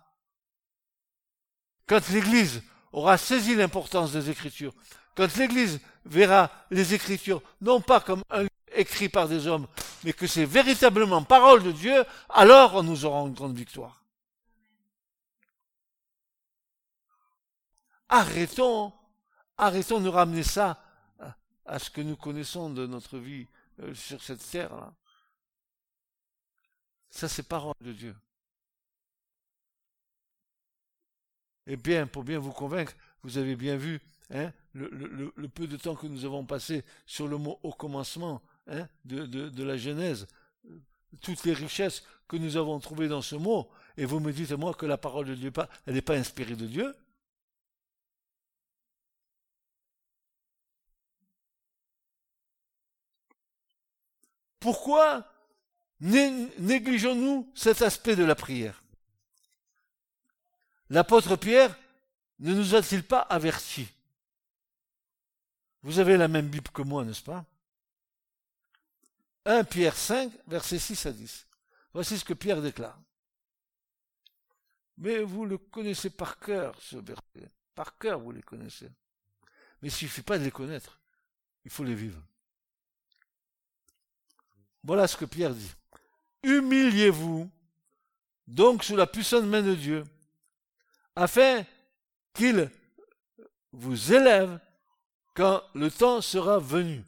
Quand 1.91 2.07
l'Église 2.07 2.63
aura 2.93 3.17
saisi 3.17 3.53
l'importance 3.53 4.13
des 4.13 4.29
Écritures, 4.29 4.73
quand 5.13 5.35
l'Église 5.35 5.81
verra 6.05 6.49
les 6.69 6.93
Écritures 6.93 7.41
non 7.59 7.81
pas 7.81 7.99
comme 7.99 8.23
un 8.29 8.43
livre 8.43 8.51
écrit 8.73 9.09
par 9.09 9.27
des 9.27 9.45
hommes, 9.45 9.67
mais 10.05 10.13
que 10.13 10.25
c'est 10.25 10.45
véritablement 10.45 11.21
parole 11.21 11.63
de 11.63 11.73
Dieu, 11.73 12.05
alors 12.29 12.81
nous 12.81 13.03
aurons 13.03 13.27
une 13.27 13.33
grande 13.33 13.57
victoire. 13.57 14.05
Arrêtons, 18.07 18.93
arrêtons 19.57 19.99
de 19.99 20.07
ramener 20.07 20.43
ça 20.43 20.81
à, 21.65 21.77
ce 21.77 21.89
que 21.89 21.99
nous 21.99 22.15
connaissons 22.15 22.69
de 22.69 22.87
notre 22.87 23.17
vie 23.17 23.49
euh, 23.81 23.93
sur 23.93 24.23
cette 24.23 24.49
terre-là. 24.49 24.93
Ça, 27.09 27.27
c'est 27.27 27.43
parole 27.43 27.75
de 27.81 27.91
Dieu. 27.91 28.15
Et 31.71 31.77
bien, 31.77 32.05
pour 32.05 32.25
bien 32.25 32.37
vous 32.37 32.51
convaincre, 32.51 32.93
vous 33.23 33.37
avez 33.37 33.55
bien 33.55 33.77
vu 33.77 34.01
hein, 34.29 34.51
le, 34.73 35.47
peu 35.47 35.67
de 35.67 35.77
temps 35.77 35.95
que 35.95 36.05
nous 36.05 36.25
avons 36.25 36.43
passé 36.43 36.83
sur 37.05 37.29
le 37.29 37.37
mot 37.37 37.61
au 37.63 37.71
commencement 37.71 38.41
hein, 38.67 38.89
de, 39.05 39.63
la 39.63 39.77
Genèse, 39.77 40.27
toutes 41.21 41.45
les 41.45 41.53
richesses 41.53 42.03
que 42.27 42.35
nous 42.35 42.57
avons 42.57 42.77
trouvées 42.81 43.07
dans 43.07 43.21
ce 43.21 43.37
mot, 43.37 43.69
et 43.95 44.03
vous 44.03 44.19
me 44.19 44.33
dites 44.33 44.51
moi 44.51 44.73
que 44.73 44.85
la 44.85 44.97
parole 44.97 45.27
de 45.27 45.35
Dieu, 45.35 45.49
elle 45.85 45.93
n'est 45.93 46.01
pas 46.01 46.17
inspirée 46.17 46.57
de 46.57 46.67
Dieu. 46.67 46.93
Pourquoi 54.59 55.25
négligeons-nous 56.01 57.49
cet 57.55 57.81
aspect 57.81 58.17
de 58.17 58.25
la 58.25 58.35
prière? 58.35 58.83
L'apôtre 60.91 61.37
Pierre 61.37 61.73
ne 62.39 62.53
nous 62.53 62.75
a-t-il 62.75 63.01
pas 63.01 63.21
avertis? 63.21 63.87
Vous 65.83 65.99
avez 65.99 66.17
la 66.17 66.27
même 66.27 66.49
Bible 66.49 66.69
que 66.69 66.81
moi, 66.81 67.05
n'est-ce 67.05 67.23
pas? 67.23 67.45
1 69.45 69.63
Pierre 69.63 69.95
5, 69.95 70.29
versets 70.47 70.79
6 70.79 71.05
à 71.05 71.13
10. 71.13 71.47
Voici 71.93 72.19
ce 72.19 72.25
que 72.25 72.33
Pierre 72.33 72.61
déclare. 72.61 72.99
Mais 74.97 75.19
vous 75.19 75.45
le 75.45 75.57
connaissez 75.57 76.09
par 76.09 76.37
cœur, 76.39 76.75
ce 76.81 76.97
verset. 76.97 77.49
Par 77.73 77.97
cœur, 77.97 78.19
vous 78.19 78.33
les 78.33 78.43
connaissez. 78.43 78.89
Mais 79.81 79.87
il 79.87 79.93
ne 79.93 79.97
suffit 79.97 80.23
pas 80.23 80.37
de 80.37 80.43
les 80.43 80.51
connaître. 80.51 80.99
Il 81.63 81.71
faut 81.71 81.85
les 81.85 81.95
vivre. 81.95 82.21
Voilà 84.83 85.07
ce 85.07 85.15
que 85.15 85.23
Pierre 85.23 85.55
dit. 85.55 85.71
Humiliez-vous 86.43 87.49
donc 88.45 88.83
sous 88.83 88.97
la 88.97 89.07
puissante 89.07 89.45
main 89.45 89.61
de 89.61 89.73
Dieu 89.73 90.03
afin 91.15 91.65
qu'il 92.33 92.69
vous 93.71 94.13
élève 94.13 94.59
quand 95.33 95.61
le 95.73 95.89
temps 95.89 96.21
sera 96.21 96.59
venu. 96.59 97.03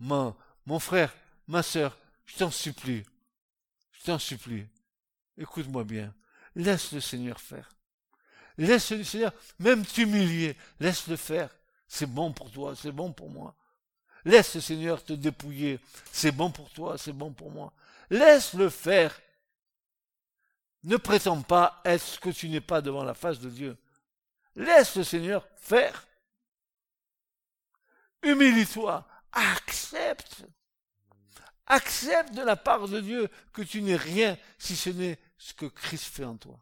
Mon, 0.00 0.34
mon 0.66 0.78
frère, 0.78 1.14
ma 1.46 1.62
sœur, 1.62 1.96
je 2.24 2.36
t'en 2.36 2.50
supplie, 2.50 3.04
je 3.92 4.04
t'en 4.04 4.18
supplie, 4.18 4.66
écoute-moi 5.36 5.84
bien, 5.84 6.14
laisse 6.54 6.92
le 6.92 7.00
Seigneur 7.00 7.40
faire. 7.40 7.68
Laisse 8.58 8.90
le 8.90 9.04
Seigneur 9.04 9.32
même 9.58 9.84
t'humilier, 9.86 10.56
laisse 10.80 11.06
le 11.06 11.16
faire. 11.16 11.50
C'est 11.86 12.06
bon 12.06 12.32
pour 12.32 12.50
toi, 12.50 12.74
c'est 12.76 12.92
bon 12.92 13.12
pour 13.12 13.30
moi. 13.30 13.54
Laisse 14.24 14.56
le 14.56 14.60
Seigneur 14.60 15.02
te 15.02 15.12
dépouiller, 15.12 15.78
c'est 16.12 16.32
bon 16.32 16.50
pour 16.50 16.70
toi, 16.70 16.98
c'est 16.98 17.12
bon 17.12 17.32
pour 17.32 17.50
moi. 17.50 17.72
Laisse 18.10 18.54
le 18.54 18.68
faire. 18.68 19.18
Ne 20.84 20.96
prétends 20.96 21.42
pas, 21.42 21.80
est-ce 21.84 22.18
que 22.18 22.30
tu 22.30 22.48
n'es 22.48 22.60
pas 22.60 22.80
devant 22.80 23.04
la 23.04 23.14
face 23.14 23.40
de 23.40 23.50
Dieu? 23.50 23.76
Laisse 24.54 24.96
le 24.96 25.04
Seigneur 25.04 25.46
faire. 25.56 26.06
Humilie-toi, 28.22 29.06
accepte. 29.32 30.44
Accepte 31.66 32.32
de 32.32 32.42
la 32.42 32.56
part 32.56 32.88
de 32.88 33.00
Dieu 33.00 33.28
que 33.52 33.62
tu 33.62 33.82
n'es 33.82 33.96
rien 33.96 34.38
si 34.58 34.76
ce 34.76 34.90
n'est 34.90 35.18
ce 35.36 35.52
que 35.52 35.66
Christ 35.66 36.04
fait 36.04 36.24
en 36.24 36.36
toi. 36.36 36.58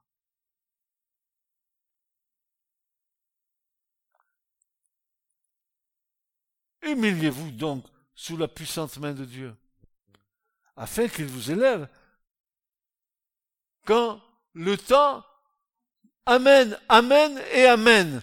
Humiliez-vous 6.82 7.50
donc 7.50 7.84
sous 8.14 8.36
la 8.36 8.48
puissante 8.48 8.96
main 8.98 9.12
de 9.12 9.24
Dieu, 9.24 9.56
afin 10.76 11.08
qu'il 11.08 11.26
vous 11.26 11.50
élève 11.50 11.88
quand 13.86 14.20
le 14.52 14.76
temps 14.76 15.24
Amen, 16.26 16.76
Amen 16.88 17.40
et 17.52 17.66
Amen. 17.66 18.20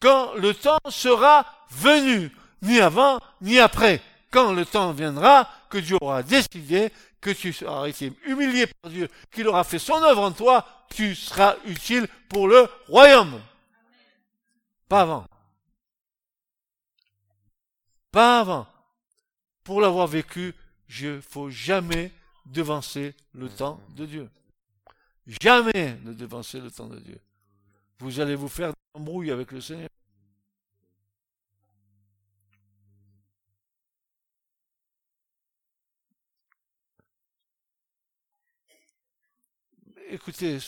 Quand 0.00 0.34
le 0.34 0.54
temps 0.54 0.78
sera 0.88 1.44
venu, 1.70 2.30
ni 2.62 2.80
avant, 2.80 3.18
ni 3.40 3.58
après. 3.58 4.00
Quand 4.30 4.52
le 4.52 4.64
temps 4.64 4.92
viendra, 4.92 5.48
que 5.68 5.78
Dieu 5.78 5.98
aura 6.00 6.22
décidé, 6.22 6.92
que 7.20 7.30
tu 7.30 7.54
auras 7.66 7.88
été 7.88 8.12
humilié 8.26 8.66
par 8.66 8.90
Dieu, 8.90 9.08
qu'il 9.32 9.48
aura 9.48 9.64
fait 9.64 9.80
son 9.80 10.00
œuvre 10.02 10.22
en 10.22 10.30
toi, 10.30 10.66
tu 10.94 11.14
seras 11.14 11.56
utile 11.66 12.06
pour 12.28 12.46
le 12.46 12.68
royaume. 12.88 13.40
Pas 14.88 15.02
avant. 15.02 15.26
Pas 18.12 18.40
avant. 18.40 18.66
Pour 19.64 19.80
l'avoir 19.80 20.06
vécu, 20.06 20.54
je 20.86 21.20
faut 21.20 21.50
jamais 21.50 22.12
devancer 22.46 23.14
le 23.34 23.48
temps 23.48 23.80
de 23.96 24.06
Dieu. 24.06 24.28
Jamais 25.26 25.98
ne 26.02 26.12
devancer 26.12 26.60
le 26.60 26.70
temps 26.70 26.88
de 26.88 26.98
Dieu. 26.98 27.20
Vous 27.98 28.18
allez 28.18 28.34
vous 28.34 28.48
faire 28.48 28.70
des 28.70 29.00
embrouilles 29.00 29.30
avec 29.30 29.52
le 29.52 29.60
Seigneur. 29.60 29.88
Écoutez, 40.08 40.58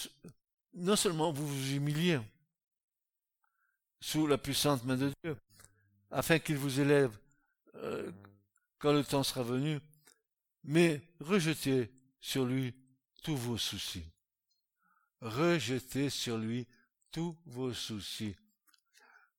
non 0.73 0.97
seulement 0.97 1.31
vous 1.31 1.47
vous 1.47 1.73
humiliez 1.75 2.19
sous 4.01 4.27
la 4.27 4.39
puissante 4.39 4.85
main 4.85 4.97
de 4.97 5.13
Dieu, 5.23 5.37
afin 6.11 6.39
qu'il 6.39 6.57
vous 6.57 6.81
élève 6.81 7.15
euh, 7.75 8.11
quand 8.79 8.93
le 8.93 9.05
temps 9.05 9.23
sera 9.23 9.43
venu, 9.43 9.81
mais 10.63 11.03
rejetez 11.21 11.91
sur 12.21 12.45
lui 12.47 12.75
tous 13.23 13.37
vos 13.37 13.59
soucis. 13.59 14.14
Rejetez 15.25 16.11
sur 16.11 16.37
lui 16.37 16.69
tous 17.11 17.35
vos 17.47 17.73
soucis. 17.73 18.37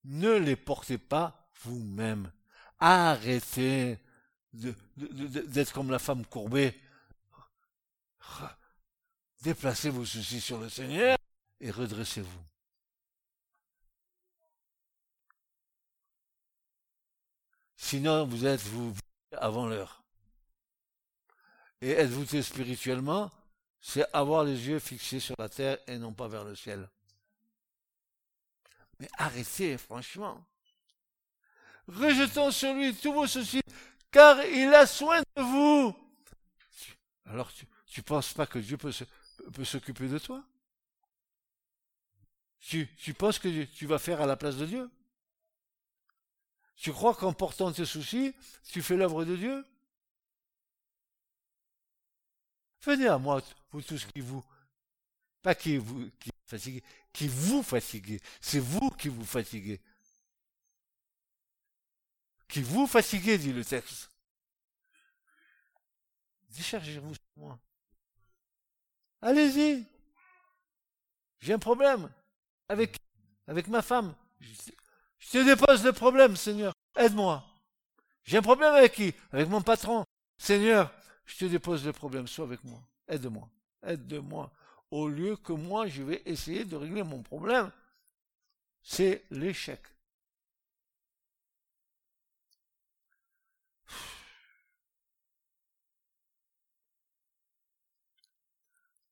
Ne 0.03 0.33
les 0.33 0.55
portez 0.55 0.97
pas 0.97 1.47
vous-même. 1.61 2.31
Arrêtez 2.79 3.99
d'être 4.51 5.73
comme 5.73 5.91
la 5.91 5.99
femme 5.99 6.25
courbée. 6.25 6.73
Déplacez 9.43 9.91
vos 9.91 10.05
soucis 10.05 10.41
sur 10.41 10.59
le 10.59 10.69
Seigneur 10.69 11.19
et 11.59 11.69
redressez-vous. 11.69 12.43
Sinon, 17.77 18.25
vous 18.25 18.47
êtes 18.47 18.61
vous 18.61 18.95
avant 19.33 19.67
l'heure. 19.67 20.03
Et 21.81 21.91
êtes-vous 21.91 22.41
spirituellement, 22.41 23.29
c'est 23.87 24.03
avoir 24.13 24.43
les 24.43 24.67
yeux 24.67 24.79
fixés 24.79 25.19
sur 25.19 25.35
la 25.37 25.47
terre 25.47 25.77
et 25.85 25.99
non 25.99 26.11
pas 26.11 26.27
vers 26.27 26.43
le 26.43 26.55
ciel. 26.55 26.89
Mais 28.99 29.07
arrêtez, 29.15 29.77
franchement. 29.77 30.43
Rejetons 31.87 32.49
sur 32.49 32.73
lui 32.73 32.95
tous 32.95 33.13
vos 33.13 33.27
soucis, 33.27 33.61
car 34.09 34.43
il 34.43 34.73
a 34.73 34.87
soin 34.87 35.21
de 35.21 35.41
vous. 35.43 35.95
Alors, 37.27 37.53
tu, 37.53 37.67
ne 37.97 38.01
penses 38.01 38.33
pas 38.33 38.47
que 38.47 38.57
Dieu 38.57 38.75
peut, 38.75 38.91
s'occuper 39.63 40.07
de 40.07 40.17
toi? 40.17 40.43
Tu, 42.59 42.89
tu 42.97 43.13
penses 43.13 43.37
que 43.37 43.65
tu 43.65 43.85
vas 43.85 43.99
faire 43.99 44.19
à 44.19 44.25
la 44.25 44.35
place 44.35 44.57
de 44.57 44.65
Dieu? 44.65 44.89
Tu 46.75 46.91
crois 46.91 47.13
qu'en 47.13 47.33
portant 47.33 47.71
tes 47.71 47.85
soucis, 47.85 48.33
tu 48.67 48.81
fais 48.81 48.97
l'œuvre 48.97 49.25
de 49.25 49.35
Dieu? 49.35 49.63
Venez 52.85 53.07
à 53.07 53.17
moi, 53.17 53.41
vous 53.71 53.81
tous 53.81 54.05
qui 54.05 54.21
vous, 54.21 54.43
pas 55.41 55.55
qui 55.55 55.77
vous, 55.77 56.09
qui 56.19 56.29
fatiguez, 56.45 56.83
qui 57.11 57.27
vous 57.27 57.63
fatiguez. 57.63 58.19
C'est 58.39 58.59
vous 58.59 58.91
qui 58.91 59.09
vous 59.09 59.25
fatiguez. 59.25 59.81
Qui 62.47 62.61
vous 62.61 62.85
fatiguez, 62.85 63.39
dit 63.39 63.53
le 63.53 63.65
texte. 63.65 64.11
Déchargez-vous 66.49 67.15
sur 67.15 67.23
moi. 67.37 67.59
Allez-y. 69.21 69.83
J'ai 71.39 71.53
un 71.53 71.59
problème 71.59 72.09
avec, 72.69 72.97
avec 73.47 73.67
ma 73.67 73.81
femme. 73.81 74.15
Je 74.39 75.29
te 75.31 75.43
dépose 75.43 75.83
le 75.83 75.91
problème, 75.91 76.35
Seigneur. 76.35 76.73
Aide-moi. 76.95 77.43
J'ai 78.23 78.37
un 78.37 78.43
problème 78.43 78.73
avec 78.73 78.93
qui? 78.93 79.13
Avec 79.31 79.49
mon 79.49 79.61
patron. 79.61 80.05
Seigneur, 80.37 80.93
je 81.25 81.37
te 81.37 81.45
dépose 81.45 81.85
le 81.85 81.93
problème. 81.93 82.27
Sois 82.27 82.45
avec 82.45 82.63
moi. 82.63 82.81
Aide-moi. 83.07 83.49
Aide-moi. 83.83 84.51
Au 84.91 85.07
lieu 85.07 85.35
que 85.35 85.53
moi, 85.53 85.87
je 85.87 86.03
vais 86.03 86.21
essayer 86.25 86.65
de 86.65 86.75
régler 86.75 87.03
mon 87.03 87.21
problème. 87.23 87.71
C'est 88.81 89.25
l'échec. 89.31 89.81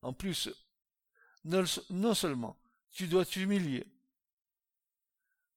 En 0.01 0.11
plus, 0.11 0.49
non 1.45 2.13
seulement 2.13 2.57
tu 2.91 3.07
dois 3.07 3.25
t'humilier, 3.25 3.87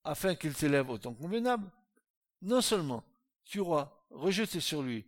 afin 0.04 0.36
qu'il 0.36 0.54
t'élève 0.54 0.88
au 0.88 0.98
temps 0.98 1.12
convenable, 1.12 1.68
non 2.42 2.60
seulement 2.60 3.04
tu 3.44 3.58
auras 3.58 3.92
rejeté 4.08 4.60
sur 4.60 4.82
lui 4.82 5.04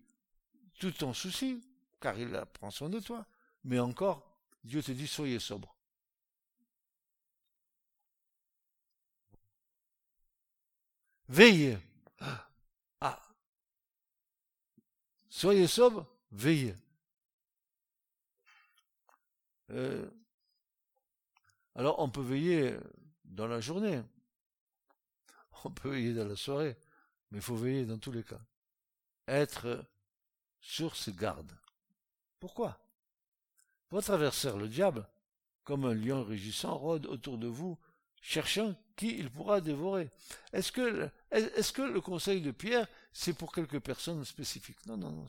tout 0.79 0.93
ton 0.93 1.13
souci, 1.13 1.61
car 2.01 2.19
il 2.19 2.31
prend 2.55 2.71
soin 2.71 2.89
de 2.89 3.01
toi, 3.01 3.27
mais 3.65 3.79
encore, 3.79 4.41
Dieu 4.65 4.83
te 4.83 4.93
dit 4.93 5.07
soyez 5.07 5.39
sobre. 5.39 5.75
Veillez. 11.29 11.79
Ah. 13.01 13.21
Soyez 15.29 15.67
sobre, 15.67 16.07
veillez. 16.33 16.75
Euh, 19.71 20.11
alors 21.75 21.99
on 21.99 22.09
peut 22.09 22.23
veiller 22.23 22.79
dans 23.25 23.47
la 23.47 23.61
journée. 23.61 24.03
On 25.65 25.71
peut 25.71 25.91
veiller 25.91 26.15
dans 26.15 26.27
la 26.27 26.37
soirée, 26.37 26.77
mais 27.31 27.39
il 27.39 27.43
faut 27.43 27.57
veiller 27.57 27.85
dans 27.85 27.99
tous 27.99 28.13
les 28.13 28.25
cas. 28.25 28.41
Être 29.27 29.85
sur 30.61 30.97
ses 30.97 31.13
gardes. 31.13 31.57
Pourquoi? 32.41 32.79
Votre 33.91 34.13
adversaire, 34.13 34.57
le 34.57 34.69
diable, 34.69 35.09
comme 35.65 35.85
un 35.85 35.95
lion 35.95 36.23
rugissant, 36.23 36.77
rôde 36.77 37.07
autour 37.07 37.39
de 37.39 37.47
vous, 37.47 37.79
cherchant 38.21 38.75
qui 38.97 39.17
il 39.17 39.31
pourra 39.31 39.61
dévorer. 39.61 40.11
Est-ce 40.53 40.73
que, 40.73 41.83
le 41.83 42.01
conseil 42.01 42.41
de 42.41 42.51
Pierre, 42.51 42.87
c'est 43.13 43.33
pour 43.33 43.53
quelques 43.53 43.81
personnes 43.81 44.25
spécifiques? 44.25 44.85
Non, 44.87 44.97
non, 44.97 45.11
non, 45.11 45.27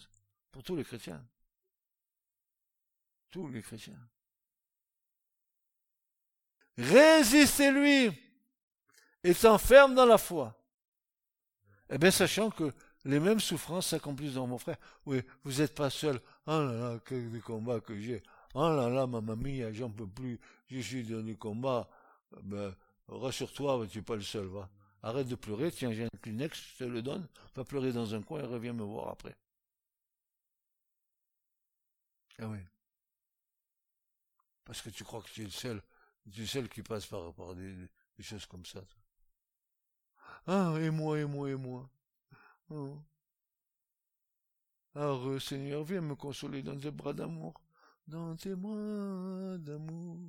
pour 0.51 0.63
tous 0.63 0.75
les 0.75 0.83
chrétiens. 0.83 1.23
Tous 3.29 3.47
les 3.47 3.61
chrétiens. 3.61 3.99
Résistez-lui 6.77 8.11
étant 9.23 9.57
ferme 9.57 9.95
dans 9.95 10.05
la 10.05 10.17
foi. 10.17 10.55
Eh 11.89 11.97
bien, 11.97 12.11
sachant 12.11 12.49
que 12.49 12.73
les 13.09 13.19
mêmes 13.19 13.39
souffrances 13.39 13.87
s'accomplissent 13.87 14.35
dans 14.35 14.47
mon 14.47 14.57
frère. 14.57 14.77
Oui, 15.05 15.21
vous 15.43 15.59
n'êtes 15.59 15.75
pas 15.75 15.89
seul. 15.89 16.21
Oh 16.47 16.51
là 16.51 16.73
là, 16.73 16.99
quel 17.05 17.41
combat 17.41 17.79
que 17.79 17.99
j'ai. 17.99 18.21
Oh 18.53 18.69
là 18.69 18.89
là, 18.89 19.07
ma 19.07 19.21
mamie, 19.21 19.61
j'en 19.73 19.89
peux 19.89 20.07
plus. 20.07 20.39
Je 20.67 20.79
suis 20.79 21.03
dans 21.03 21.25
le 21.25 21.35
combat. 21.35 21.89
Ben, 22.43 22.75
rassure-toi, 23.07 23.87
tu 23.87 23.97
n'es 23.97 24.03
pas 24.03 24.15
le 24.15 24.21
seul, 24.21 24.45
va. 24.47 24.69
Arrête 25.01 25.27
de 25.27 25.35
pleurer, 25.35 25.71
tiens, 25.71 25.91
j'ai 25.91 26.05
un 26.05 26.09
Kleenex, 26.21 26.73
je 26.73 26.83
te 26.83 26.83
le 26.83 27.01
donne. 27.01 27.27
Va 27.55 27.63
pleurer 27.63 27.91
dans 27.91 28.13
un 28.13 28.21
coin 28.21 28.41
et 28.41 28.45
reviens 28.45 28.73
me 28.73 28.83
voir 28.83 29.09
après. 29.09 29.35
Ah 32.39 32.47
oui. 32.47 32.59
Parce 34.65 34.81
que 34.81 34.89
tu 34.89 35.03
crois 35.03 35.21
que 35.21 35.29
tu 35.29 35.41
es 35.41 35.45
le 35.45 35.51
seul, 35.51 35.81
tu 36.31 36.39
es 36.39 36.41
le 36.43 36.47
seul 36.47 36.69
qui 36.69 36.83
passe 36.83 37.05
par, 37.07 37.33
par 37.33 37.55
des, 37.55 37.75
des 38.17 38.23
choses 38.23 38.45
comme 38.45 38.65
ça. 38.65 38.81
Ah, 40.47 40.75
et 40.79 40.89
moi, 40.89 41.19
et 41.19 41.25
moi, 41.25 41.49
et 41.49 41.55
moi. 41.55 41.89
Oh. 42.69 42.97
Heureux 44.95 45.39
Seigneur, 45.39 45.83
viens 45.83 46.01
me 46.01 46.15
consoler 46.15 46.61
dans 46.61 46.77
tes 46.77 46.91
bras 46.91 47.13
d'amour, 47.13 47.53
dans 48.07 48.35
tes 48.35 48.55
bras 48.55 49.57
d'amour. 49.57 50.19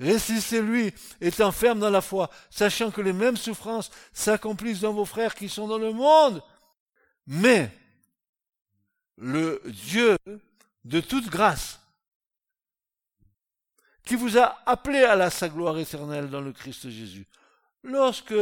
Résistez-lui, 0.00 0.92
étant 1.20 1.52
ferme 1.52 1.78
dans 1.78 1.90
la 1.90 2.00
foi, 2.00 2.30
sachant 2.50 2.90
que 2.90 3.00
les 3.00 3.12
mêmes 3.12 3.36
souffrances 3.36 3.90
s'accomplissent 4.12 4.80
dans 4.80 4.92
vos 4.92 5.04
frères 5.04 5.34
qui 5.34 5.48
sont 5.48 5.68
dans 5.68 5.78
le 5.78 5.92
monde. 5.92 6.42
Mais 7.26 7.70
le 9.16 9.62
Dieu 9.66 10.16
de 10.84 11.00
toute 11.00 11.30
grâce, 11.30 11.80
qui 14.04 14.16
vous 14.16 14.38
a 14.38 14.58
appelé 14.68 15.02
à 15.02 15.16
la 15.16 15.30
sa 15.30 15.48
gloire 15.48 15.78
éternelle 15.78 16.28
dans 16.28 16.40
le 16.40 16.52
Christ 16.52 16.90
Jésus. 16.90 17.26
Lorsque, 17.82 18.34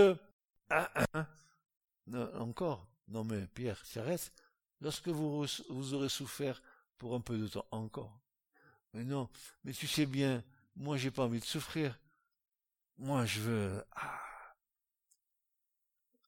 non, 2.07 2.41
encore, 2.41 2.87
non 3.09 3.25
mais 3.25 3.47
Pierre, 3.47 3.85
s'arrête, 3.85 4.33
lorsque 4.81 5.09
vous, 5.09 5.47
vous 5.69 5.95
aurez 5.95 6.09
souffert 6.09 6.61
pour 6.99 7.15
un 7.15 7.21
peu 7.21 7.39
de 7.39 7.47
temps 7.47 7.67
encore. 7.71 8.19
Mais 8.93 9.05
non, 9.05 9.29
mais 9.65 9.73
tu 9.73 9.87
sais 9.87 10.07
bien, 10.07 10.45
moi 10.77 10.97
j'ai 10.97 11.11
pas 11.11 11.25
envie 11.25 11.41
de 11.41 11.45
souffrir. 11.45 11.99
Moi 12.99 13.25
je 13.25 13.41
veux 13.41 13.85
ah, 13.93 14.21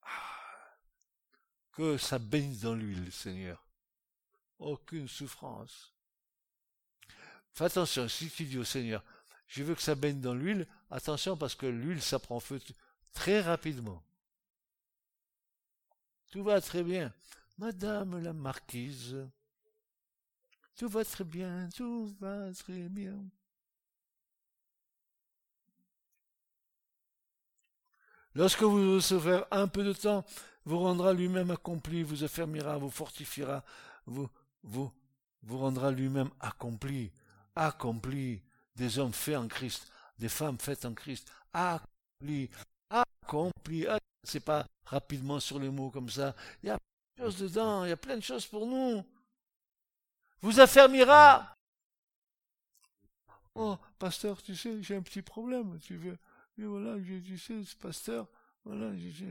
ah, 0.02 0.76
que 1.72 1.98
ça 1.98 2.18
baigne 2.18 2.56
dans 2.58 2.74
l'huile, 2.74 3.12
Seigneur. 3.12 3.64
Aucune 4.58 5.08
souffrance. 5.08 5.92
Fais 7.52 7.64
attention, 7.64 8.08
si 8.08 8.30
tu 8.30 8.44
dis 8.44 8.58
au 8.58 8.64
Seigneur, 8.64 9.04
je 9.46 9.62
veux 9.62 9.74
que 9.74 9.82
ça 9.82 9.94
baigne 9.94 10.20
dans 10.20 10.34
l'huile, 10.34 10.66
attention 10.90 11.36
parce 11.36 11.54
que 11.54 11.66
l'huile, 11.66 12.02
ça 12.02 12.18
prend 12.18 12.40
feu 12.40 12.60
très 13.12 13.40
rapidement. 13.40 14.02
Tout 16.30 16.42
va 16.42 16.60
très 16.60 16.82
bien. 16.82 17.12
Madame 17.58 18.20
la 18.20 18.32
marquise, 18.32 19.16
tout 20.76 20.88
va 20.88 21.04
très 21.04 21.22
bien, 21.22 21.68
tout 21.76 22.12
va 22.18 22.52
très 22.52 22.88
bien. 22.88 23.16
Lorsque 28.34 28.62
vous 28.62 29.00
faire 29.00 29.46
un 29.52 29.68
peu 29.68 29.84
de 29.84 29.92
temps, 29.92 30.24
vous 30.64 30.80
rendra 30.80 31.12
lui-même 31.12 31.52
accompli, 31.52 32.02
vous 32.02 32.24
affermira, 32.24 32.78
vous 32.78 32.90
fortifiera, 32.90 33.64
vous, 34.06 34.28
vous, 34.64 34.90
vous 35.42 35.58
rendra 35.58 35.92
lui-même 35.92 36.30
accompli, 36.40 37.12
accompli, 37.54 38.42
des 38.76 38.98
hommes 38.98 39.12
faits 39.12 39.36
en 39.36 39.48
Christ, 39.48 39.90
des 40.18 40.28
femmes 40.28 40.58
faites 40.58 40.84
en 40.84 40.94
Christ, 40.94 41.30
accompli, 41.52 42.50
accompli, 42.90 43.86
c'est 44.22 44.40
pas 44.40 44.66
rapidement 44.84 45.40
sur 45.40 45.58
les 45.58 45.70
mots 45.70 45.90
comme 45.90 46.08
ça, 46.08 46.34
il 46.62 46.68
y 46.68 46.70
a 46.70 46.78
plein 46.78 47.24
de 47.24 47.30
choses 47.30 47.38
dedans, 47.40 47.84
il 47.84 47.88
y 47.88 47.92
a 47.92 47.96
plein 47.96 48.16
de 48.16 48.22
choses 48.22 48.46
pour 48.46 48.66
nous. 48.66 49.04
Vous 50.40 50.60
affermira. 50.60 51.56
Oh, 53.54 53.78
pasteur, 53.98 54.42
tu 54.42 54.56
sais, 54.56 54.82
j'ai 54.82 54.96
un 54.96 55.02
petit 55.02 55.22
problème, 55.22 55.78
tu 55.80 55.96
veux. 55.96 56.18
Mais 56.56 56.66
voilà, 56.66 57.00
je, 57.02 57.14
tu 57.18 57.38
sais, 57.38 57.60
pasteur, 57.80 58.28
voilà, 58.64 58.96
je, 58.96 59.24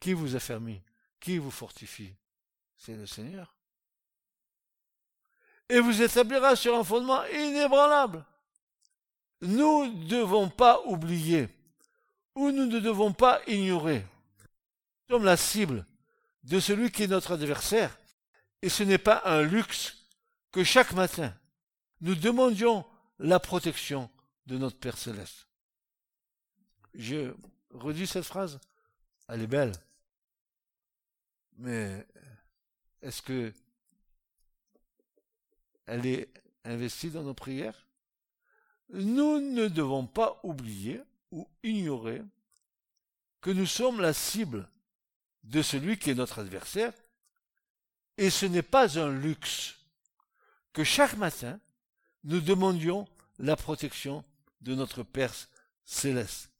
Qui 0.00 0.12
vous 0.12 0.36
affermit 0.36 0.82
Qui 1.18 1.38
vous 1.38 1.50
fortifie? 1.50 2.14
C'est 2.76 2.96
le 2.96 3.06
Seigneur. 3.06 3.53
Et 5.68 5.80
vous 5.80 6.02
établira 6.02 6.56
sur 6.56 6.76
un 6.76 6.84
fondement 6.84 7.24
inébranlable. 7.26 8.24
Nous 9.40 9.86
ne 9.86 10.04
devons 10.06 10.48
pas 10.48 10.82
oublier, 10.86 11.48
ou 12.34 12.50
nous 12.50 12.66
ne 12.66 12.80
devons 12.80 13.12
pas 13.12 13.40
ignorer. 13.46 14.04
Nous 15.08 15.16
sommes 15.16 15.24
la 15.24 15.36
cible 15.36 15.86
de 16.44 16.60
celui 16.60 16.90
qui 16.90 17.04
est 17.04 17.08
notre 17.08 17.32
adversaire, 17.32 17.98
et 18.62 18.68
ce 18.68 18.82
n'est 18.82 18.98
pas 18.98 19.22
un 19.24 19.42
luxe 19.42 20.08
que 20.52 20.64
chaque 20.64 20.92
matin 20.92 21.34
nous 22.00 22.14
demandions 22.14 22.84
la 23.18 23.40
protection 23.40 24.10
de 24.46 24.58
notre 24.58 24.78
Père 24.78 24.98
céleste. 24.98 25.48
Je 26.94 27.34
redis 27.70 28.06
cette 28.06 28.24
phrase, 28.24 28.60
elle 29.28 29.42
est 29.42 29.46
belle, 29.46 29.72
mais 31.56 32.06
est-ce 33.00 33.22
que 33.22 33.52
elle 35.86 36.06
est 36.06 36.28
investie 36.64 37.10
dans 37.10 37.22
nos 37.22 37.34
prières 37.34 37.86
Nous 38.92 39.40
ne 39.40 39.68
devons 39.68 40.06
pas 40.06 40.40
oublier 40.42 41.00
ou 41.30 41.48
ignorer 41.62 42.22
que 43.40 43.50
nous 43.50 43.66
sommes 43.66 44.00
la 44.00 44.12
cible 44.12 44.68
de 45.42 45.60
celui 45.60 45.98
qui 45.98 46.10
est 46.10 46.14
notre 46.14 46.38
adversaire, 46.38 46.92
et 48.16 48.30
ce 48.30 48.46
n'est 48.46 48.62
pas 48.62 48.98
un 48.98 49.10
luxe 49.10 49.76
que 50.72 50.84
chaque 50.84 51.16
matin 51.16 51.60
nous 52.24 52.40
demandions 52.40 53.06
la 53.38 53.56
protection 53.56 54.24
de 54.62 54.74
notre 54.74 55.02
Père 55.02 55.34
céleste. 55.84 56.50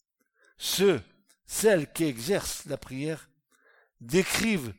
Ceux, 0.58 1.02
celles 1.46 1.90
qui 1.92 2.04
exercent 2.04 2.66
la 2.66 2.76
prière, 2.76 3.30
décrivent 4.00 4.74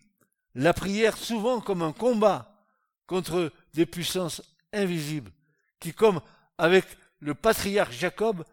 la 0.53 0.73
prière 0.73 1.17
souvent 1.17 1.59
comme 1.59 1.81
un 1.81 1.91
combat 1.91 2.67
contre 3.07 3.51
des 3.75 3.85
puissances 3.85 4.41
invisibles, 4.71 5.31
qui, 5.79 5.93
comme 5.93 6.21
avec 6.57 6.85
le 7.19 7.35
patriarche 7.35 7.97
Jacob, 7.97 8.45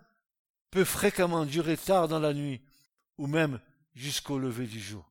peut 0.71 0.85
fréquemment 0.85 1.45
durer 1.45 1.77
tard 1.77 2.09
dans 2.09 2.19
la 2.19 2.35
nuit, 2.35 2.61
ou 3.19 3.29
même 3.29 3.61
jusqu'au 3.95 4.39
lever 4.39 4.67
du 4.67 4.81
jour. 4.81 5.09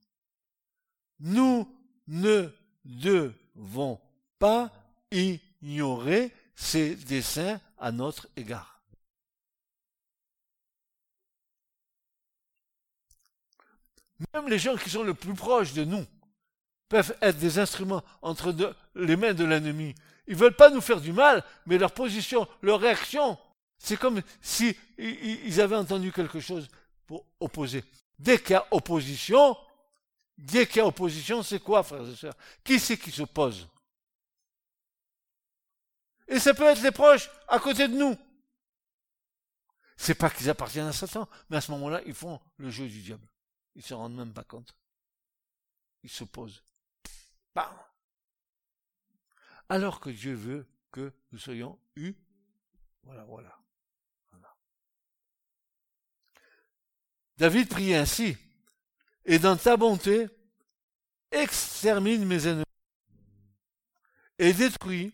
Nous 1.19 1.74
ne 2.08 2.50
devons 2.84 4.00
pas 4.38 4.69
ignorer 5.12 6.34
ces 6.56 6.95
desseins 6.95 7.62
à 7.78 7.91
notre 7.91 8.28
égard. 8.36 8.82
Même 14.34 14.50
les 14.50 14.60
gens 14.60 14.76
qui 14.76 14.89
sont 14.89 15.04
le 15.04 15.13
plus 15.13 15.34
proches 15.34 15.74
de 15.74 15.86
nous 15.86 16.06
peuvent 16.91 17.17
être 17.21 17.38
des 17.38 17.58
instruments 17.58 18.04
entre 18.21 18.54
les 18.95 19.15
mains 19.15 19.34
de 19.34 19.45
l'ennemi. 19.45 19.95
Ils 20.27 20.36
veulent 20.36 20.58
pas 20.58 20.69
nous 20.69 20.82
faire 20.82 20.99
du 20.99 21.13
mal, 21.13 21.41
mais 21.65 21.77
leur 21.77 21.93
position, 21.93 22.45
leur 22.62 22.82
réaction, 22.82 23.39
c'est 23.77 23.95
comme 23.95 24.21
si 24.41 24.77
ils 24.97 25.62
avaient 25.62 25.77
entendu 25.77 26.12
quelque 26.12 26.41
chose 26.41 26.67
pour 27.08 27.25
opposer. 27.39 27.86
Dès 28.19 28.39
qu'il 28.39 28.51
y 28.51 28.56
a 28.56 28.67
opposition, 28.71 29.56
dès 30.38 30.67
qu'il 30.67 30.77
y 30.77 30.80
a 30.82 30.86
opposition, 30.86 31.41
c'est 31.43 31.62
quoi, 31.62 31.82
frères 31.82 32.06
et 32.06 32.15
sœurs? 32.15 32.36
Qui 32.62 32.77
c'est 32.77 32.97
qui 32.97 33.10
s'oppose? 33.10 33.69
Et 36.27 36.39
ça 36.39 36.54
peut 36.54 36.65
être 36.65 36.84
les 36.84 36.91
proches 36.91 37.30
à 37.47 37.58
côté 37.58 37.88
de 37.88 37.95
nous. 37.95 38.17
C'est 39.95 40.15
pas 40.15 40.30
qu'ils 40.30 40.49
appartiennent 40.49 40.88
à 40.88 40.93
Satan, 40.93 41.30
mais 41.49 41.56
à 41.56 41.62
ce 41.62 41.71
moment-là, 41.71 42.01
ils 42.06 42.13
font 42.13 42.41
le 42.58 42.69
jeu 42.69 42.86
du 42.86 43.01
diable. 43.01 43.25
Ils 43.75 43.84
se 43.84 43.93
rendent 43.93 44.15
même 44.15 44.34
pas 44.34 44.43
compte. 44.43 44.75
Ils 46.04 46.10
s'opposent. 46.10 46.62
Bam 47.55 47.73
Alors 49.69 49.99
que 49.99 50.09
Dieu 50.09 50.33
veut 50.33 50.67
que 50.91 51.13
nous 51.31 51.39
soyons 51.39 51.79
eus. 51.95 52.15
Voilà, 53.03 53.23
voilà. 53.25 53.61
David 57.41 57.69
prie 57.69 57.95
ainsi. 57.95 58.37
Et 59.25 59.39
dans 59.39 59.57
ta 59.57 59.75
bonté, 59.75 60.27
extermine 61.31 62.23
mes 62.23 62.47
ennemis. 62.47 62.65
Et 64.37 64.53
détruis 64.53 65.11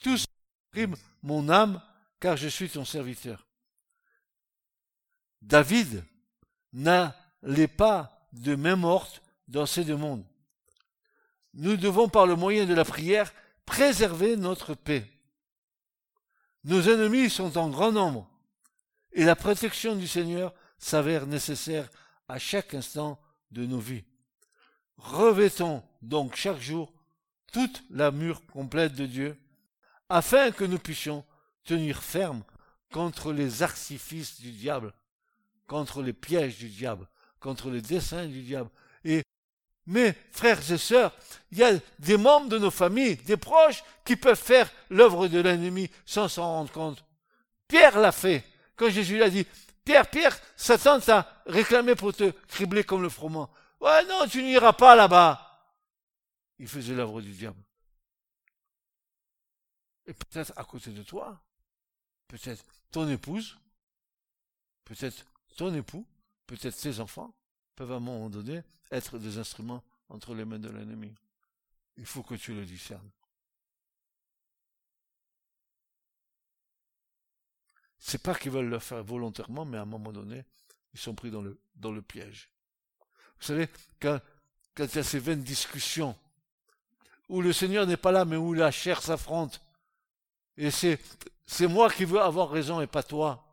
tout 0.00 0.16
ce 0.16 0.26
qui 0.72 0.86
mon 1.22 1.48
âme, 1.48 1.82
car 2.20 2.36
je 2.36 2.46
suis 2.46 2.68
ton 2.68 2.84
serviteur. 2.84 3.48
David 5.42 6.04
n'a 6.72 7.16
les 7.42 7.66
pas 7.66 8.28
de 8.32 8.54
main 8.54 8.76
morte 8.76 9.20
dans 9.48 9.66
ces 9.66 9.84
deux 9.84 9.96
mondes. 9.96 10.24
Nous 11.56 11.76
devons, 11.76 12.08
par 12.08 12.26
le 12.26 12.36
moyen 12.36 12.66
de 12.66 12.74
la 12.74 12.84
prière, 12.84 13.32
préserver 13.64 14.36
notre 14.36 14.74
paix. 14.74 15.10
Nos 16.64 16.82
ennemis 16.82 17.30
sont 17.30 17.56
en 17.56 17.70
grand 17.70 17.92
nombre, 17.92 18.30
et 19.12 19.24
la 19.24 19.36
protection 19.36 19.96
du 19.96 20.06
Seigneur 20.06 20.52
s'avère 20.78 21.26
nécessaire 21.26 21.88
à 22.28 22.38
chaque 22.38 22.74
instant 22.74 23.18
de 23.52 23.64
nos 23.64 23.78
vies. 23.78 24.04
Revêtons 24.98 25.82
donc 26.02 26.36
chaque 26.36 26.60
jour 26.60 26.92
toute 27.52 27.84
la 27.90 28.10
mure 28.10 28.44
complète 28.46 28.94
de 28.94 29.06
Dieu, 29.06 29.38
afin 30.10 30.50
que 30.50 30.64
nous 30.64 30.78
puissions 30.78 31.24
tenir 31.64 32.02
ferme 32.02 32.44
contre 32.92 33.32
les 33.32 33.62
artifices 33.62 34.40
du 34.40 34.52
diable, 34.52 34.92
contre 35.66 36.02
les 36.02 36.12
pièges 36.12 36.58
du 36.58 36.68
diable, 36.68 37.08
contre 37.40 37.70
les 37.70 37.80
desseins 37.80 38.26
du 38.26 38.42
diable. 38.42 38.70
Et 39.04 39.22
mes 39.86 40.14
frères 40.32 40.70
et 40.70 40.78
sœurs, 40.78 41.12
il 41.52 41.58
y 41.58 41.64
a 41.64 41.78
des 41.98 42.16
membres 42.16 42.48
de 42.48 42.58
nos 42.58 42.70
familles, 42.70 43.16
des 43.16 43.36
proches, 43.36 43.82
qui 44.04 44.16
peuvent 44.16 44.40
faire 44.40 44.70
l'œuvre 44.90 45.28
de 45.28 45.40
l'ennemi 45.40 45.90
sans 46.04 46.28
s'en 46.28 46.44
rendre 46.44 46.72
compte. 46.72 47.04
Pierre 47.68 47.98
l'a 47.98 48.12
fait. 48.12 48.44
Quand 48.76 48.90
Jésus 48.90 49.18
l'a 49.18 49.30
dit, 49.30 49.46
Pierre, 49.84 50.10
Pierre, 50.10 50.36
Satan 50.56 51.00
t'a 51.00 51.42
réclamé 51.46 51.94
pour 51.94 52.12
te 52.12 52.30
cribler 52.48 52.84
comme 52.84 53.02
le 53.02 53.08
froment. 53.08 53.50
Ouais, 53.80 54.04
non, 54.06 54.26
tu 54.28 54.42
n'iras 54.42 54.72
pas 54.72 54.96
là-bas. 54.96 55.42
Il 56.58 56.68
faisait 56.68 56.94
l'œuvre 56.94 57.20
du 57.20 57.32
diable. 57.32 57.60
Et 60.06 60.12
peut-être 60.12 60.52
à 60.56 60.64
côté 60.64 60.90
de 60.90 61.02
toi, 61.02 61.40
peut-être 62.28 62.64
ton 62.90 63.08
épouse, 63.08 63.58
peut-être 64.84 65.24
ton 65.56 65.74
époux, 65.74 66.06
peut-être 66.46 66.74
ses 66.74 67.00
enfants, 67.00 67.34
peuvent 67.74 67.92
à 67.92 67.96
un 67.96 68.00
moment 68.00 68.30
donné 68.30 68.62
être 68.90 69.18
des 69.18 69.38
instruments 69.38 69.82
entre 70.08 70.34
les 70.34 70.44
mains 70.44 70.58
de 70.58 70.70
l'ennemi. 70.70 71.14
Il 71.96 72.06
faut 72.06 72.22
que 72.22 72.34
tu 72.34 72.54
le 72.54 72.64
discernes. 72.64 73.10
c'est 78.06 78.22
pas 78.22 78.36
qu'ils 78.36 78.52
veulent 78.52 78.68
le 78.68 78.78
faire 78.78 79.02
volontairement, 79.02 79.64
mais 79.64 79.78
à 79.78 79.82
un 79.82 79.86
moment 79.86 80.12
donné, 80.12 80.44
ils 80.94 81.00
sont 81.00 81.12
pris 81.12 81.28
dans 81.28 81.42
le, 81.42 81.58
dans 81.74 81.90
le 81.90 82.00
piège. 82.02 82.52
Vous 83.40 83.46
savez, 83.46 83.68
quand, 84.00 84.20
quand 84.76 84.84
il 84.84 84.94
y 84.94 84.98
a 84.98 85.02
ces 85.02 85.18
vaines 85.18 85.42
discussions, 85.42 86.16
où 87.28 87.42
le 87.42 87.52
Seigneur 87.52 87.84
n'est 87.84 87.96
pas 87.96 88.12
là, 88.12 88.24
mais 88.24 88.36
où 88.36 88.54
la 88.54 88.70
chair 88.70 89.02
s'affronte, 89.02 89.60
et 90.56 90.70
c'est, 90.70 91.00
c'est 91.46 91.66
moi 91.66 91.90
qui 91.90 92.04
veux 92.04 92.20
avoir 92.20 92.48
raison 92.48 92.80
et 92.80 92.86
pas 92.86 93.02
toi. 93.02 93.44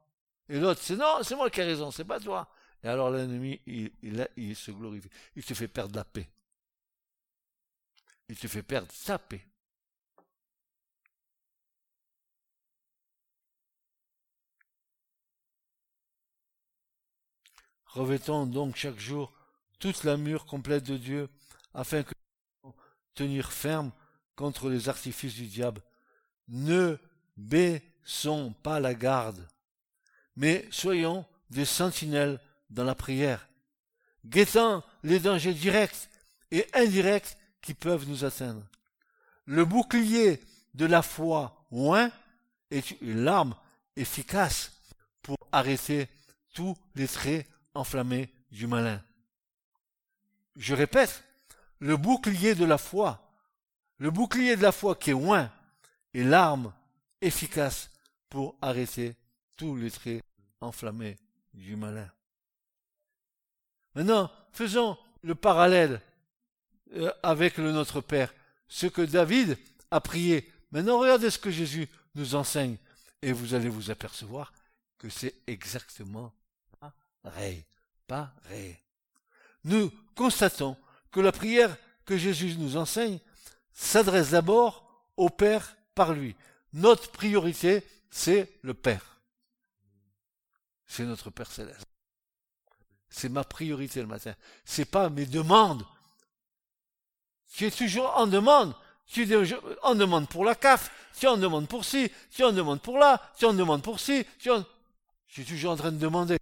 Et 0.48 0.60
l'autre, 0.60 0.82
c'est 0.84 0.98
non, 0.98 1.24
c'est 1.24 1.36
moi 1.36 1.50
qui 1.50 1.60
ai 1.62 1.64
raison, 1.64 1.90
c'est 1.90 2.06
pas 2.06 2.20
toi. 2.20 2.48
Et 2.84 2.88
alors 2.88 3.10
l'ennemi, 3.10 3.62
il, 3.66 4.56
se 4.56 4.72
glorifie. 4.72 5.10
Il 5.36 5.44
te 5.44 5.54
fait 5.54 5.68
perdre 5.68 5.96
la 5.96 6.04
paix. 6.04 6.30
Il 8.28 8.38
te 8.38 8.48
fait 8.48 8.64
perdre 8.64 8.92
sa 8.92 9.18
paix. 9.18 9.46
Revêtons 17.86 18.48
donc 18.48 18.76
chaque 18.76 19.00
jour 19.00 19.32
toute 19.80 20.04
la 20.04 20.18
mure 20.18 20.46
complète 20.46 20.84
de 20.84 20.98
Dieu, 20.98 21.30
afin 21.74 22.04
que 22.04 22.14
tenir 23.14 23.52
ferme 23.52 23.92
contre 24.36 24.70
les 24.70 24.90
artifices 24.90 25.36
du 25.36 25.46
diable. 25.46 25.82
Ne 26.48 26.98
baissons 27.38 28.54
pas 28.64 28.80
la 28.80 28.96
garde, 28.96 29.48
mais 30.36 30.68
soyons 30.72 31.26
des 31.50 31.66
sentinelles 31.66 32.40
dans 32.74 32.84
la 32.84 32.96
prière, 32.96 33.48
guettant 34.26 34.84
les 35.04 35.20
dangers 35.20 35.54
directs 35.54 36.10
et 36.52 36.68
indirects 36.74 37.38
qui 37.62 37.74
peuvent 37.74 38.08
nous 38.08 38.26
atteindre. 38.26 38.64
Le 39.46 39.64
bouclier 39.64 40.42
de 40.74 40.86
la 40.86 41.02
foi 41.02 41.66
oint 41.72 42.12
est 42.72 43.00
une 43.02 43.28
arme 43.28 43.56
efficace 43.96 44.72
pour 45.22 45.38
arrêter 45.52 46.08
tous 46.54 46.76
les 46.96 47.08
traits 47.08 47.48
enflammés 47.74 48.30
du 48.52 48.68
malin. 48.68 49.02
Je 50.56 50.74
répète, 50.74 51.24
le 51.80 51.98
bouclier 51.98 52.56
de 52.56 52.66
la 52.66 52.78
foi, 52.78 53.32
le 53.98 54.12
bouclier 54.12 54.56
de 54.56 54.62
la 54.62 54.72
foi 54.72 54.96
qui 54.96 55.12
est 55.12 55.14
oint 55.14 55.52
est 56.14 56.24
l'arme 56.24 56.74
efficace 57.22 57.90
pour 58.30 58.56
arrêter 58.62 59.16
tous 59.56 59.76
les 59.76 59.92
traits 59.92 60.24
enflammés 60.62 61.18
du 61.54 61.76
malin. 61.76 62.10
Maintenant, 63.96 64.32
faisons 64.52 64.98
le 65.22 65.36
parallèle 65.36 66.02
euh, 66.96 67.12
avec 67.22 67.58
le 67.58 67.72
Notre 67.72 68.02
Père. 68.02 68.34
Ce 68.68 68.88
que 68.88 69.02
David 69.02 69.58
a 69.92 70.02
prié. 70.02 70.52
Maintenant, 70.72 71.00
regardez 71.00 71.30
ce 71.30 71.38
que 71.38 71.52
Jésus 71.52 71.88
nous 72.16 72.36
enseigne. 72.36 72.78
Et 73.22 73.32
vous 73.32 73.54
allez 73.54 73.70
vous 73.70 73.92
apercevoir 73.92 74.52
que 74.98 75.10
c'est 75.10 75.36
exactement 75.48 76.34
pareil. 77.22 77.64
Pareil. 78.08 78.78
Nous 79.64 79.92
constatons 80.16 80.78
que 81.12 81.20
la 81.20 81.32
prière 81.32 81.76
que 82.06 82.18
Jésus 82.18 82.56
nous 82.58 82.76
enseigne 82.78 83.20
s'adresse 83.72 84.32
d'abord 84.32 85.08
au 85.18 85.30
Père 85.30 85.76
par 85.96 86.14
lui. 86.14 86.36
Notre 86.74 87.12
priorité, 87.12 87.84
c'est 88.10 88.60
le 88.62 88.74
Père. 88.74 89.22
C'est 90.86 91.06
notre 91.06 91.30
Père 91.30 91.52
céleste. 91.52 91.93
C'est 93.16 93.30
ma 93.30 93.44
priorité 93.44 94.02
le 94.02 94.08
matin. 94.08 94.36
C'est 94.66 94.86
pas 94.86 95.08
mes 95.12 95.28
demandes. 95.28 95.86
Tu 97.54 97.68
es 97.68 97.72
toujours 97.72 98.18
en 98.18 98.26
demande. 98.26 98.74
Tu 99.06 99.28
en 99.84 99.94
demande 99.94 100.28
pour 100.28 100.44
la 100.44 100.56
CAF, 100.56 100.90
tu 101.20 101.28
en 101.28 101.38
demande 101.38 101.68
pour 101.68 101.86
ci, 101.86 102.12
tu 102.32 102.44
en 102.44 102.52
demande 102.52 102.82
pour 102.82 102.98
là, 102.98 103.32
tu 103.38 103.46
en 103.46 103.54
demande 103.54 103.84
pour 103.84 104.00
ci, 104.00 104.26
tu 104.40 104.50
es 104.50 104.58
Je 105.28 105.34
suis 105.34 105.46
toujours 105.46 105.74
en 105.74 105.76
train 105.76 105.92
de 105.92 106.00
demander. 106.00 106.40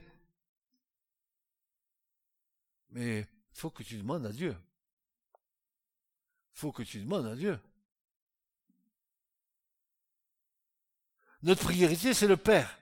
Mais 2.92 3.28
faut 3.52 3.70
que 3.70 3.84
tu 3.84 3.98
demandes 3.98 4.26
à 4.26 4.32
Dieu. 4.32 4.56
Faut 6.54 6.72
que 6.72 6.84
tu 6.84 7.00
demandes 7.00 7.28
à 7.28 7.36
Dieu. 7.36 7.60
Notre 11.44 11.64
priorité, 11.64 12.14
c'est 12.14 12.28
le 12.28 12.38
Père. 12.38 12.80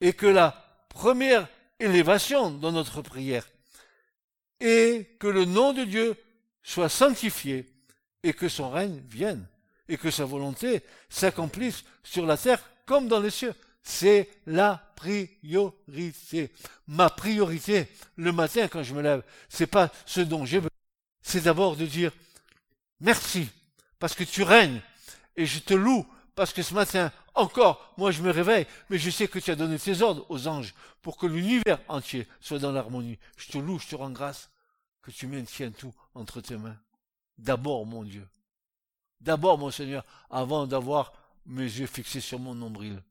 Et 0.00 0.12
que 0.12 0.26
la 0.26 0.86
première 0.88 1.46
élévation 1.80 2.50
dans 2.50 2.72
notre 2.72 3.02
prière 3.02 3.48
est 4.60 5.18
que 5.18 5.26
le 5.26 5.44
nom 5.44 5.72
de 5.72 5.84
Dieu 5.84 6.14
soit 6.62 6.88
sanctifié 6.88 7.66
et 8.22 8.32
que 8.32 8.48
son 8.48 8.70
règne 8.70 9.00
vienne 9.08 9.46
et 9.88 9.96
que 9.96 10.10
sa 10.10 10.24
volonté 10.24 10.82
s'accomplisse 11.08 11.84
sur 12.04 12.26
la 12.26 12.36
terre 12.36 12.62
comme 12.86 13.08
dans 13.08 13.20
les 13.20 13.30
cieux. 13.30 13.54
C'est 13.82 14.28
la 14.46 14.92
priorité. 14.94 16.52
Ma 16.86 17.08
priorité 17.08 17.88
le 18.16 18.30
matin 18.30 18.68
quand 18.68 18.82
je 18.82 18.94
me 18.94 19.02
lève, 19.02 19.22
c'est 19.48 19.66
pas 19.66 19.90
ce 20.04 20.20
dont 20.20 20.44
j'ai 20.44 20.58
besoin. 20.58 20.70
C'est 21.22 21.42
d'abord 21.42 21.76
de 21.76 21.86
dire 21.86 22.12
merci 23.00 23.48
parce 23.98 24.14
que 24.14 24.24
tu 24.24 24.42
règnes 24.42 24.80
et 25.36 25.46
je 25.46 25.58
te 25.58 25.74
loue 25.74 26.06
parce 26.40 26.54
que 26.54 26.62
ce 26.62 26.72
matin 26.72 27.12
encore, 27.34 27.92
moi 27.98 28.12
je 28.12 28.22
me 28.22 28.30
réveille, 28.30 28.66
mais 28.88 28.96
je 28.96 29.10
sais 29.10 29.28
que 29.28 29.38
tu 29.38 29.50
as 29.50 29.56
donné 29.56 29.78
tes 29.78 30.00
ordres 30.00 30.24
aux 30.30 30.48
anges 30.48 30.74
pour 31.02 31.18
que 31.18 31.26
l'univers 31.26 31.78
entier 31.86 32.26
soit 32.40 32.58
dans 32.58 32.72
l'harmonie. 32.72 33.18
Je 33.36 33.48
te 33.48 33.58
loue, 33.58 33.78
je 33.78 33.88
te 33.88 33.94
rends 33.94 34.08
grâce 34.08 34.50
que 35.02 35.10
tu 35.10 35.26
maintiennes 35.26 35.74
tout 35.74 35.92
entre 36.14 36.40
tes 36.40 36.56
mains. 36.56 36.78
D'abord, 37.36 37.84
mon 37.84 38.04
Dieu. 38.04 38.26
D'abord, 39.20 39.58
mon 39.58 39.70
Seigneur, 39.70 40.02
avant 40.30 40.66
d'avoir 40.66 41.12
mes 41.44 41.64
yeux 41.64 41.86
fixés 41.86 42.22
sur 42.22 42.38
mon 42.38 42.54
nombril. 42.54 43.02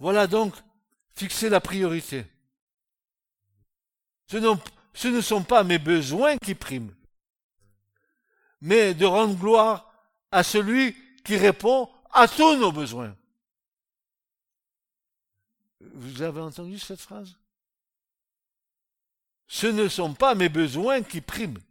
Voilà 0.00 0.26
donc 0.26 0.52
fixer 1.14 1.48
la 1.48 1.60
priorité. 1.60 2.26
Ce 4.98 5.06
ne 5.06 5.20
sont 5.20 5.44
pas 5.44 5.62
mes 5.62 5.78
besoins 5.78 6.36
qui 6.38 6.56
priment, 6.56 6.92
mais 8.60 8.94
de 8.94 9.06
rendre 9.06 9.36
gloire 9.36 9.92
à 10.32 10.42
celui 10.42 10.96
qui 11.22 11.36
répond 11.36 11.88
à 12.10 12.26
tous 12.26 12.56
nos 12.56 12.72
besoins. 12.72 13.16
Vous 15.80 16.20
avez 16.20 16.40
entendu 16.40 16.80
cette 16.80 17.00
phrase? 17.00 17.36
Ce 19.46 19.68
ne 19.68 19.86
sont 19.86 20.14
pas 20.14 20.34
mes 20.34 20.48
besoins 20.48 21.04
qui 21.04 21.20
priment, 21.20 21.62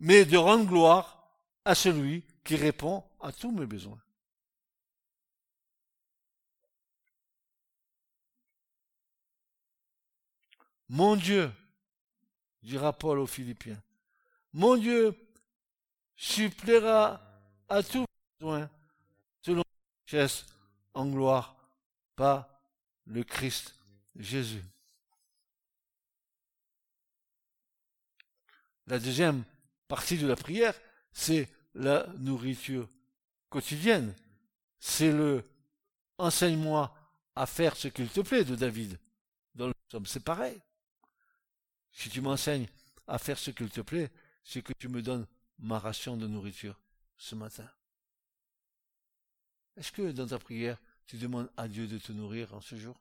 mais 0.00 0.24
de 0.24 0.38
rendre 0.38 0.64
gloire 0.64 1.38
à 1.66 1.74
celui 1.74 2.24
qui 2.44 2.56
répond 2.56 3.04
à 3.20 3.30
tous 3.30 3.50
mes 3.50 3.66
besoins. 3.66 4.00
Mon 10.88 11.16
Dieu, 11.16 11.52
dira 12.66 12.92
Paul 12.92 13.20
aux 13.20 13.26
Philippiens, 13.26 13.80
mon 14.52 14.76
Dieu 14.76 15.16
supplera 16.16 17.20
à 17.68 17.82
tous 17.82 18.04
besoins 18.40 18.68
selon 19.42 19.62
richesse 20.04 20.44
en 20.94 21.06
gloire, 21.06 21.56
pas 22.16 22.60
le 23.04 23.22
Christ 23.22 23.74
Jésus. 24.16 24.64
La 28.88 28.98
deuxième 28.98 29.44
partie 29.88 30.18
de 30.18 30.26
la 30.26 30.36
prière, 30.36 30.74
c'est 31.12 31.48
la 31.74 32.06
nourriture 32.18 32.88
quotidienne. 33.48 34.14
C'est 34.78 35.12
le 35.12 35.44
enseigne-moi 36.18 36.94
à 37.34 37.46
faire 37.46 37.76
ce 37.76 37.88
qu'il 37.88 38.08
te 38.08 38.20
plaît 38.20 38.44
de 38.44 38.56
David. 38.56 38.98
Dans 39.54 39.68
le 39.68 39.74
c'est 40.04 40.24
pareil. 40.24 40.60
Si 41.96 42.10
tu 42.10 42.20
m'enseignes 42.20 42.68
à 43.06 43.18
faire 43.18 43.38
ce 43.38 43.50
qu'il 43.50 43.70
te 43.70 43.80
plaît, 43.80 44.10
c'est 44.44 44.60
que 44.60 44.74
tu 44.74 44.86
me 44.88 45.00
donnes 45.00 45.26
ma 45.58 45.78
ration 45.78 46.18
de 46.18 46.26
nourriture 46.26 46.78
ce 47.16 47.34
matin. 47.34 47.66
Est-ce 49.78 49.90
que 49.92 50.12
dans 50.12 50.26
ta 50.26 50.38
prière, 50.38 50.78
tu 51.06 51.16
demandes 51.16 51.50
à 51.56 51.66
Dieu 51.68 51.86
de 51.86 51.96
te 51.96 52.12
nourrir 52.12 52.52
en 52.52 52.60
ce 52.60 52.76
jour? 52.76 53.00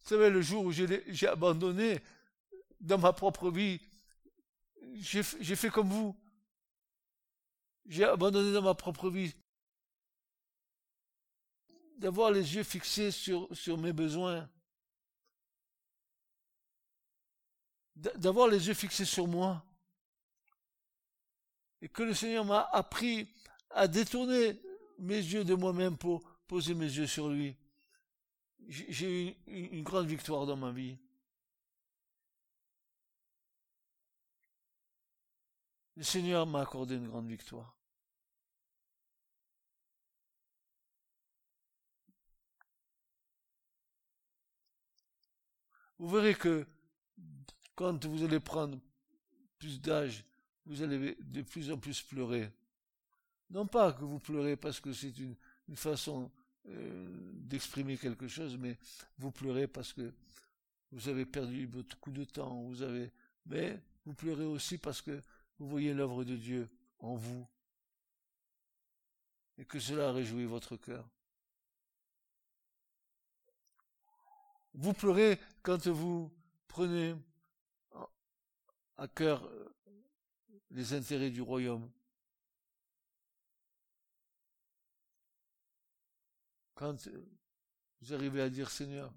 Vous 0.00 0.08
savez, 0.08 0.30
le 0.30 0.40
jour 0.40 0.64
où 0.64 0.72
j'ai 0.72 1.28
abandonné 1.28 2.00
dans 2.80 2.96
ma 2.96 3.12
propre 3.12 3.50
vie, 3.50 3.78
j'ai 4.94 5.22
fait 5.22 5.68
comme 5.68 5.90
vous. 5.90 6.18
J'ai 7.88 8.04
abandonné 8.04 8.52
dans 8.52 8.62
ma 8.62 8.74
propre 8.74 9.08
vie 9.08 9.34
d'avoir 11.96 12.30
les 12.30 12.54
yeux 12.54 12.62
fixés 12.62 13.10
sur, 13.10 13.48
sur 13.56 13.76
mes 13.78 13.92
besoins, 13.92 14.48
d'avoir 17.96 18.46
les 18.48 18.68
yeux 18.68 18.74
fixés 18.74 19.06
sur 19.06 19.26
moi, 19.26 19.64
et 21.80 21.88
que 21.88 22.02
le 22.02 22.14
Seigneur 22.14 22.44
m'a 22.44 22.68
appris 22.72 23.28
à 23.70 23.88
détourner 23.88 24.60
mes 24.98 25.16
yeux 25.16 25.44
de 25.44 25.54
moi-même 25.54 25.96
pour 25.96 26.22
poser 26.46 26.74
mes 26.74 26.86
yeux 26.86 27.06
sur 27.06 27.28
lui, 27.28 27.56
j'ai 28.68 29.28
eu 29.28 29.36
une 29.46 29.82
grande 29.82 30.06
victoire 30.06 30.44
dans 30.44 30.56
ma 30.56 30.70
vie. 30.72 30.98
Le 35.96 36.02
Seigneur 36.02 36.46
m'a 36.46 36.60
accordé 36.60 36.94
une 36.96 37.08
grande 37.08 37.28
victoire. 37.28 37.77
Vous 45.98 46.08
verrez 46.08 46.34
que 46.34 46.66
quand 47.74 48.04
vous 48.06 48.24
allez 48.24 48.40
prendre 48.40 48.78
plus 49.58 49.80
d'âge, 49.80 50.24
vous 50.66 50.82
allez 50.82 51.16
de 51.20 51.42
plus 51.42 51.70
en 51.70 51.78
plus 51.78 52.02
pleurer. 52.02 52.50
Non 53.50 53.66
pas 53.66 53.92
que 53.92 54.04
vous 54.04 54.18
pleurez 54.18 54.56
parce 54.56 54.80
que 54.80 54.92
c'est 54.92 55.16
une, 55.18 55.36
façon 55.74 56.30
euh, 56.66 57.32
d'exprimer 57.34 57.96
quelque 57.96 58.28
chose, 58.28 58.56
mais 58.58 58.78
vous 59.18 59.30
pleurez 59.30 59.66
parce 59.66 59.92
que 59.92 60.12
vous 60.92 61.08
avez 61.08 61.26
perdu 61.26 61.66
beaucoup 61.66 62.10
de 62.10 62.24
temps, 62.24 62.62
vous 62.62 62.82
avez, 62.82 63.12
mais 63.46 63.80
vous 64.04 64.14
pleurez 64.14 64.44
aussi 64.44 64.78
parce 64.78 65.02
que 65.02 65.20
vous 65.58 65.68
voyez 65.68 65.92
l'œuvre 65.94 66.24
de 66.24 66.36
Dieu 66.36 66.68
en 66.98 67.14
vous 67.16 67.46
et 69.58 69.64
que 69.64 69.78
cela 69.78 70.12
réjouit 70.12 70.44
votre 70.44 70.76
cœur. 70.76 71.08
Vous 74.80 74.92
pleurez 74.92 75.40
quand 75.64 75.88
vous 75.88 76.32
prenez 76.68 77.16
à 78.96 79.08
cœur 79.08 79.44
euh, 79.44 79.74
les 80.70 80.94
intérêts 80.94 81.30
du 81.30 81.42
royaume. 81.42 81.90
Quand 86.76 87.08
euh, 87.08 87.28
vous 88.00 88.14
arrivez 88.14 88.40
à 88.40 88.48
dire 88.48 88.70
Seigneur, 88.70 89.12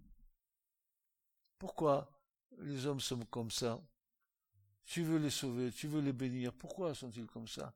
pourquoi 1.60 2.12
les 2.58 2.88
hommes 2.88 3.00
sont 3.00 3.24
comme 3.26 3.52
ça? 3.52 3.80
Tu 4.84 5.04
veux 5.04 5.20
les 5.20 5.30
sauver, 5.30 5.72
tu 5.72 5.88
veux 5.88 6.02
les 6.02 6.12
bénir, 6.14 6.54
pourquoi 6.54 6.96
sont-ils 6.96 7.28
comme 7.28 7.48
ça? 7.48 7.76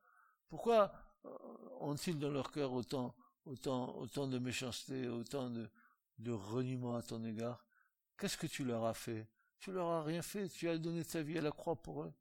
Pourquoi 0.49 0.91
euh, 1.25 1.29
ont-ils 1.81 2.17
dans 2.17 2.31
leur 2.31 2.51
cœur 2.51 2.73
autant, 2.73 3.15
de 3.45 4.39
méchanceté, 4.39 5.07
autant 5.07 5.51
de, 5.51 5.69
de 6.17 6.31
reniement 6.31 6.95
à 6.95 7.03
ton 7.03 7.23
égard? 7.23 7.64
Qu'est-ce 8.17 8.37
que 8.37 8.47
tu 8.47 8.63
leur 8.63 8.85
as 8.85 8.93
fait? 8.93 9.27
Tu 9.59 9.71
leur 9.71 9.87
as 9.87 10.03
rien 10.03 10.21
fait, 10.21 10.47
tu 10.49 10.69
as 10.69 10.77
donné 10.77 11.03
ta 11.03 11.21
vie 11.21 11.37
à 11.37 11.41
la 11.41 11.51
croix 11.51 11.75
pour 11.75 12.03
eux. 12.03 12.13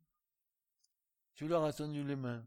Tu 1.34 1.46
leur 1.48 1.64
as 1.64 1.72
tendu 1.72 2.02
les 2.04 2.16
mains. 2.16 2.44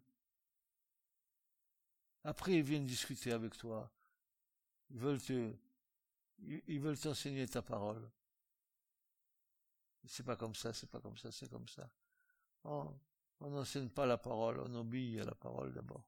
Après, 2.24 2.54
ils 2.54 2.64
viennent 2.64 2.86
discuter 2.86 3.32
avec 3.32 3.58
toi. 3.58 3.92
Ils 4.90 5.00
veulent 5.00 5.22
te, 5.22 5.54
ils 6.40 6.80
veulent 6.80 7.00
t'enseigner 7.00 7.48
ta 7.48 7.62
parole. 7.62 8.10
C'est 10.06 10.24
pas 10.24 10.36
comme 10.36 10.56
ça, 10.56 10.74
c'est 10.74 10.90
pas 10.90 11.02
comme 11.02 11.18
ça, 11.18 11.32
c'est 11.32 11.50
comme 11.50 11.68
ça. 11.68 11.90
on 12.64 12.94
n'enseigne 13.42 13.90
pas 13.90 14.06
la 14.06 14.18
parole, 14.18 14.60
on 14.62 14.76
obéit 14.76 15.20
à 15.20 15.26
la 15.26 15.36
parole 15.36 15.74
d'abord. 15.74 16.04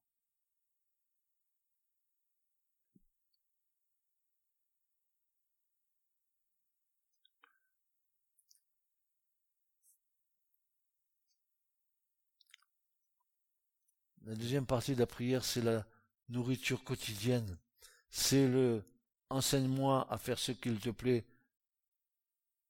La 14.29 14.35
deuxième 14.35 14.67
partie 14.67 14.93
de 14.93 14.99
la 14.99 15.07
prière, 15.07 15.43
c'est 15.43 15.63
la 15.63 15.83
nourriture 16.27 16.83
quotidienne. 16.83 17.57
C'est 18.11 18.47
le 18.47 18.83
enseigne-moi 19.31 20.05
à 20.07 20.19
faire 20.19 20.37
ce 20.37 20.51
qu'il 20.51 20.79
te 20.79 20.91
plaît 20.91 21.25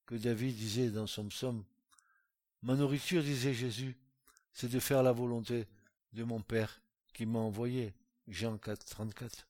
que 0.06 0.14
David 0.14 0.56
disait 0.56 0.88
dans 0.88 1.06
son 1.06 1.28
psaume. 1.28 1.62
Ma 2.62 2.76
nourriture, 2.76 3.22
disait 3.22 3.52
Jésus, 3.52 3.94
c'est 4.54 4.70
de 4.70 4.80
faire 4.80 5.02
la 5.02 5.12
volonté 5.12 5.66
de 6.14 6.24
mon 6.24 6.40
Père 6.40 6.80
qui 7.12 7.26
m'a 7.26 7.40
envoyé. 7.40 7.92
Jean 8.26 8.56
4, 8.56 8.82
34. 8.86 9.46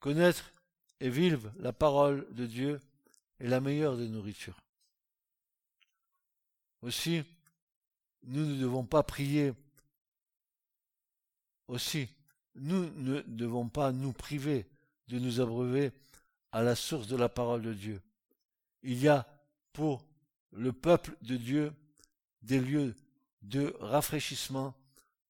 Connaître 0.00 0.50
et 0.98 1.08
vivre 1.08 1.52
la 1.60 1.72
parole 1.72 2.26
de 2.34 2.46
Dieu 2.46 2.80
est 3.38 3.46
la 3.46 3.60
meilleure 3.60 3.96
des 3.96 4.08
nourritures. 4.08 4.60
Aussi, 6.80 7.22
nous 8.24 8.44
ne 8.44 8.60
devons 8.60 8.84
pas 8.84 9.02
prier 9.02 9.52
aussi. 11.68 12.08
Nous 12.54 12.90
ne 12.96 13.22
devons 13.22 13.68
pas 13.68 13.92
nous 13.92 14.12
priver 14.12 14.66
de 15.08 15.18
nous 15.18 15.40
abreuver 15.40 15.92
à 16.52 16.62
la 16.62 16.76
source 16.76 17.06
de 17.06 17.16
la 17.16 17.28
parole 17.28 17.62
de 17.62 17.72
Dieu. 17.72 18.02
Il 18.82 19.00
y 19.00 19.08
a 19.08 19.26
pour 19.72 20.04
le 20.52 20.72
peuple 20.72 21.16
de 21.22 21.36
Dieu 21.36 21.72
des 22.42 22.60
lieux 22.60 22.94
de 23.42 23.74
rafraîchissement 23.80 24.74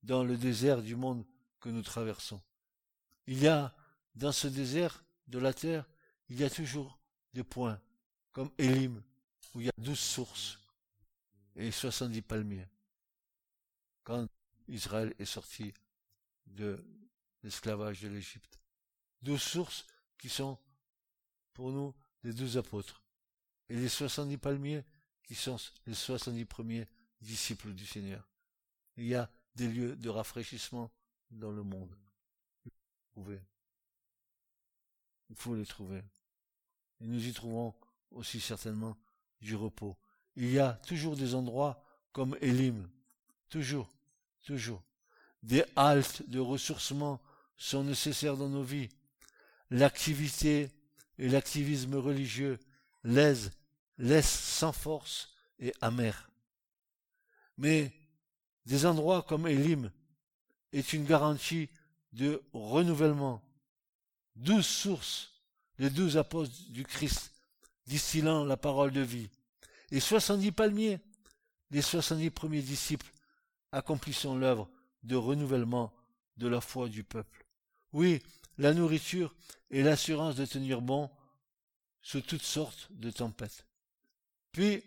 dans 0.03 0.25
le 0.25 0.37
désert 0.37 0.83
du 0.83 0.97
monde 0.97 1.25
que 1.61 1.69
nous 1.69 1.83
traversons. 1.83 2.41
Il 3.27 3.39
y 3.41 3.47
a 3.47 3.75
dans 4.15 4.33
ce 4.33 4.49
désert 4.49 5.05
de 5.29 5.39
la 5.39 5.55
terre, 5.55 5.89
il 6.29 6.41
y 6.41 6.45
a 6.45 6.51
toujours 6.51 6.99
des 7.33 7.45
points, 7.45 7.81
comme 8.33 8.51
Élim, 8.59 9.01
où 9.55 9.61
il 9.61 9.67
y 9.67 9.69
a 9.69 9.73
douze 9.79 10.01
sources 10.01 10.59
et 11.55 11.71
soixante-dix 11.71 12.23
palmiers 12.23 12.67
quand 14.05 14.27
Israël 14.69 15.15
est 15.19 15.25
sorti 15.25 15.73
de 16.47 16.85
l'esclavage 17.43 18.01
de 18.01 18.09
l'Égypte. 18.09 18.59
Deux 19.23 19.39
sources 19.39 19.87
qui 20.19 20.29
sont 20.29 20.59
pour 21.53 21.71
nous 21.71 21.95
les 22.23 22.33
deux 22.33 22.57
apôtres 22.57 23.03
et 23.69 23.77
les 23.77 23.89
soixante-dix 23.89 24.39
palmiers 24.39 24.85
qui 25.25 25.35
sont 25.35 25.57
les 25.87 25.95
soixante-dix 25.95 26.45
premiers 26.45 26.87
disciples 27.21 27.73
du 27.73 27.87
Seigneur. 27.87 28.29
Il 28.97 29.07
y 29.07 29.15
a 29.15 29.31
des 29.55 29.69
lieux 29.69 29.97
de 29.97 30.09
rafraîchissement 30.09 30.93
dans 31.31 31.51
le 31.51 31.63
monde. 31.63 31.95
Il 33.17 33.41
faut 35.37 35.55
les 35.55 35.67
trouver. 35.67 36.03
Et 37.01 37.07
nous 37.07 37.27
y 37.27 37.33
trouvons 37.33 37.75
aussi 38.11 38.41
certainement 38.41 38.97
du 39.41 39.57
repos. 39.57 39.97
Il 40.37 40.51
y 40.51 40.59
a 40.59 40.75
toujours 40.75 41.17
des 41.17 41.35
endroits 41.35 41.83
comme 42.13 42.37
Elim, 42.41 42.89
Toujours, 43.53 43.95
toujours. 44.47 44.83
Des 45.43 45.63
haltes 45.77 46.27
de 46.27 46.41
ressourcement 46.41 47.21
sont 47.59 47.85
nécessaires 47.85 48.39
dans 48.39 48.49
nos 48.49 48.63
vies. 48.63 48.89
L'activité 49.69 50.71
et 51.19 51.29
l'activisme 51.29 51.97
religieux 51.97 52.59
laissent, 53.05 53.51
laissent 53.99 54.41
sans 54.41 54.73
force 54.73 55.35
et 55.59 55.75
amer. 55.83 56.31
Mais 57.59 57.93
des 58.65 58.87
endroits 58.87 59.21
comme 59.21 59.47
Elim 59.47 59.93
est 60.73 60.95
une 60.95 61.05
garantie 61.05 61.69
de 62.15 62.43
renouvellement. 62.55 63.43
Douze 64.35 64.65
sources, 64.65 65.31
les 65.77 65.91
douze 65.91 66.17
apôtres 66.17 66.71
du 66.71 66.85
Christ, 66.85 67.35
distillant 67.87 68.47
la 68.47 68.57
parole 68.57 68.93
de 68.93 69.03
vie. 69.03 69.29
Et 69.91 70.01
soixante-dix 70.01 70.53
palmiers, 70.53 71.01
les 71.71 71.83
soixante-dix 71.83 72.31
premiers 72.31 72.63
disciples 72.63 73.12
accomplissons 73.73 74.37
l'œuvre 74.37 74.71
de 75.03 75.17
renouvellement 75.17 75.93
de 76.37 76.49
la 76.49 76.61
foi 76.61 76.89
du 76.89 77.05
peuple. 77.05 77.47
Oui, 77.93 78.23
la 78.59 78.75
nourriture 78.75 79.35
est 79.71 79.83
l'assurance 79.83 80.37
de 80.37 80.47
tenir 80.47 80.81
bon 80.81 81.11
sous 82.03 82.21
toutes 82.21 82.43
sortes 82.43 82.89
de 82.93 83.11
tempêtes. 83.11 83.67
Puis, 84.53 84.85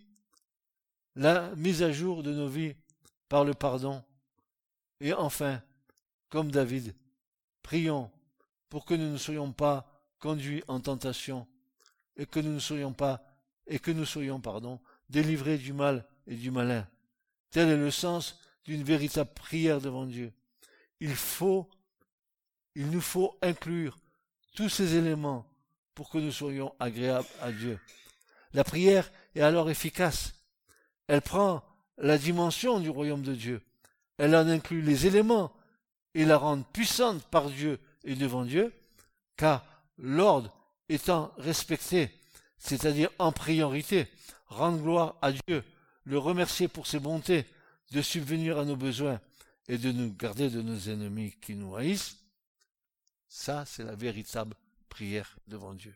la 1.15 1.55
mise 1.55 1.81
à 1.81 1.91
jour 1.91 2.23
de 2.23 2.33
nos 2.33 2.47
vies 2.47 2.75
par 3.29 3.43
le 3.43 3.53
pardon. 3.53 4.03
Et 4.99 5.13
enfin, 5.13 5.61
comme 6.29 6.51
David, 6.51 6.95
prions 7.63 8.11
pour 8.69 8.85
que 8.85 8.93
nous 8.93 9.11
ne 9.11 9.17
soyons 9.17 9.51
pas 9.51 10.03
conduits 10.19 10.63
en 10.67 10.79
tentation 10.79 11.47
et 12.17 12.25
que 12.25 12.39
nous 12.39 12.53
ne 12.53 12.59
soyons 12.59 12.93
pas 12.93 13.23
et 13.67 13.79
que 13.79 13.91
nous 13.91 14.05
soyons, 14.05 14.39
pardon, 14.39 14.79
délivrés 15.09 15.57
du 15.57 15.73
mal 15.73 16.05
et 16.27 16.35
du 16.35 16.51
malin. 16.51 16.87
Tel 17.49 17.69
est 17.69 17.77
le 17.77 17.91
sens 17.91 18.39
d'une 18.65 18.83
véritable 18.83 19.31
prière 19.33 19.79
devant 19.79 20.05
Dieu. 20.05 20.33
Il 20.99 21.15
faut, 21.15 21.69
il 22.75 22.89
nous 22.89 23.01
faut 23.01 23.37
inclure 23.41 23.97
tous 24.55 24.69
ces 24.69 24.95
éléments 24.95 25.45
pour 25.93 26.09
que 26.09 26.17
nous 26.17 26.31
soyons 26.31 26.73
agréables 26.79 27.27
à 27.41 27.51
Dieu. 27.51 27.79
La 28.53 28.63
prière 28.63 29.11
est 29.35 29.41
alors 29.41 29.69
efficace. 29.69 30.33
Elle 31.07 31.21
prend 31.21 31.63
la 31.97 32.17
dimension 32.17 32.79
du 32.79 32.89
royaume 32.89 33.21
de 33.21 33.33
Dieu. 33.33 33.61
Elle 34.17 34.35
en 34.35 34.47
inclut 34.47 34.81
les 34.81 35.07
éléments 35.07 35.51
et 36.13 36.25
la 36.25 36.37
rend 36.37 36.61
puissante 36.61 37.23
par 37.25 37.49
Dieu 37.49 37.79
et 38.03 38.15
devant 38.15 38.45
Dieu, 38.45 38.73
car 39.35 39.65
l'ordre 39.97 40.55
étant 40.89 41.31
respecté, 41.37 42.11
c'est-à-dire 42.57 43.09
en 43.19 43.31
priorité, 43.31 44.07
rendre 44.47 44.81
gloire 44.81 45.15
à 45.21 45.31
Dieu, 45.31 45.63
le 46.05 46.17
remercier 46.17 46.67
pour 46.67 46.87
ses 46.87 46.99
bontés, 46.99 47.45
de 47.95 48.01
subvenir 48.01 48.59
à 48.59 48.65
nos 48.65 48.75
besoins 48.75 49.21
et 49.69 49.77
de 49.77 49.89
nous 49.93 50.13
garder 50.13 50.49
de 50.49 50.61
nos 50.61 50.77
ennemis 50.89 51.31
qui 51.39 51.55
nous 51.55 51.77
haïssent, 51.77 52.17
ça 53.29 53.65
c'est 53.65 53.85
la 53.85 53.95
véritable 53.95 54.53
prière 54.89 55.39
devant 55.47 55.73
Dieu. 55.73 55.95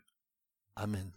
Amen. 0.78 1.12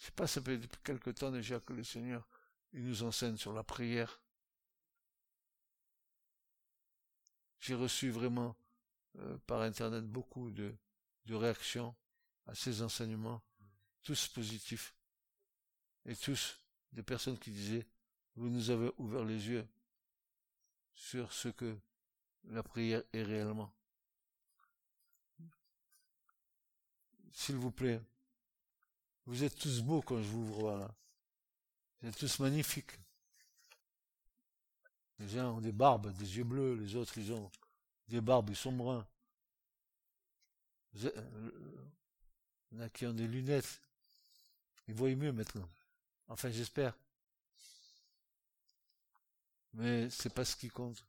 Je 0.00 0.06
sais 0.06 0.12
pas, 0.12 0.26
ça 0.26 0.42
fait 0.42 0.58
depuis 0.58 0.80
quelque 0.82 1.10
temps 1.10 1.30
déjà 1.30 1.60
que 1.60 1.74
le 1.74 1.84
Seigneur, 1.84 2.26
nous 2.72 3.04
enseigne 3.04 3.36
sur 3.36 3.52
la 3.52 3.62
prière. 3.62 4.20
J'ai 7.60 7.76
reçu 7.76 8.10
vraiment 8.10 8.56
euh, 9.20 9.38
par 9.46 9.60
Internet 9.62 10.04
beaucoup 10.04 10.50
de, 10.50 10.74
de 11.26 11.34
réactions 11.36 11.94
à 12.46 12.56
ces 12.56 12.82
enseignements, 12.82 13.44
tous 14.02 14.26
positifs, 14.26 14.92
et 16.06 16.16
tous 16.16 16.58
des 16.92 17.02
personnes 17.02 17.38
qui 17.38 17.50
disaient, 17.50 17.86
vous 18.36 18.48
nous 18.48 18.70
avez 18.70 18.90
ouvert 18.98 19.24
les 19.24 19.48
yeux 19.48 19.66
sur 20.94 21.32
ce 21.32 21.48
que 21.48 21.78
la 22.44 22.62
prière 22.62 23.02
est 23.12 23.22
réellement. 23.22 23.72
S'il 27.32 27.56
vous 27.56 27.70
plaît, 27.70 28.00
vous 29.26 29.44
êtes 29.44 29.56
tous 29.56 29.80
beaux 29.82 30.02
quand 30.02 30.22
je 30.22 30.28
vous 30.28 30.52
vois 30.52 30.78
là. 30.78 30.94
Vous 32.00 32.08
êtes 32.08 32.16
tous 32.16 32.38
magnifiques. 32.40 32.98
Les 35.18 35.38
uns 35.38 35.50
ont 35.50 35.60
des 35.60 35.72
barbes, 35.72 36.12
des 36.16 36.38
yeux 36.38 36.44
bleus, 36.44 36.74
les 36.74 36.96
autres 36.96 37.16
ils 37.18 37.32
ont 37.32 37.50
des 38.08 38.20
barbes, 38.20 38.50
ils 38.50 38.56
sont 38.56 38.72
bruns. 38.72 39.06
Euh, 41.04 41.90
il 42.72 42.78
y 42.78 42.80
en 42.80 42.84
a 42.84 42.88
qui 42.88 43.06
ont 43.06 43.12
des 43.12 43.26
lunettes. 43.26 43.80
Ils 44.88 44.94
voient 44.94 45.14
mieux 45.14 45.32
maintenant. 45.32 45.68
Enfin, 46.30 46.48
j'espère. 46.48 46.96
Mais 49.72 50.08
c'est 50.10 50.32
pas 50.32 50.44
ce 50.44 50.54
qui 50.54 50.68
compte. 50.68 51.04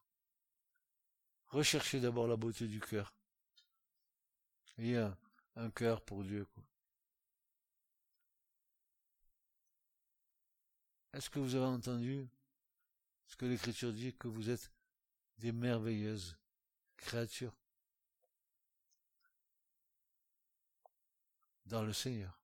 Recherchez 1.50 2.00
d'abord 2.00 2.28
la 2.28 2.36
beauté 2.36 2.68
du 2.68 2.80
cœur. 2.80 3.14
Il 4.80 4.88
y 4.88 4.98
a 4.98 5.16
un 5.56 5.70
cœur 5.70 6.02
pour 6.02 6.24
Dieu. 6.24 6.48
Est-ce 11.14 11.30
que 11.30 11.38
vous 11.38 11.54
avez 11.54 11.66
entendu 11.66 12.28
ce 13.28 13.36
que 13.36 13.46
l'Écriture 13.46 13.94
dit 13.94 14.16
que 14.16 14.28
vous 14.28 14.50
êtes 14.50 14.72
des 15.38 15.52
merveilleuses 15.52 16.36
créatures 16.98 17.56
dans 21.68 21.84
le 21.84 21.94
Seigneur? 21.94 22.40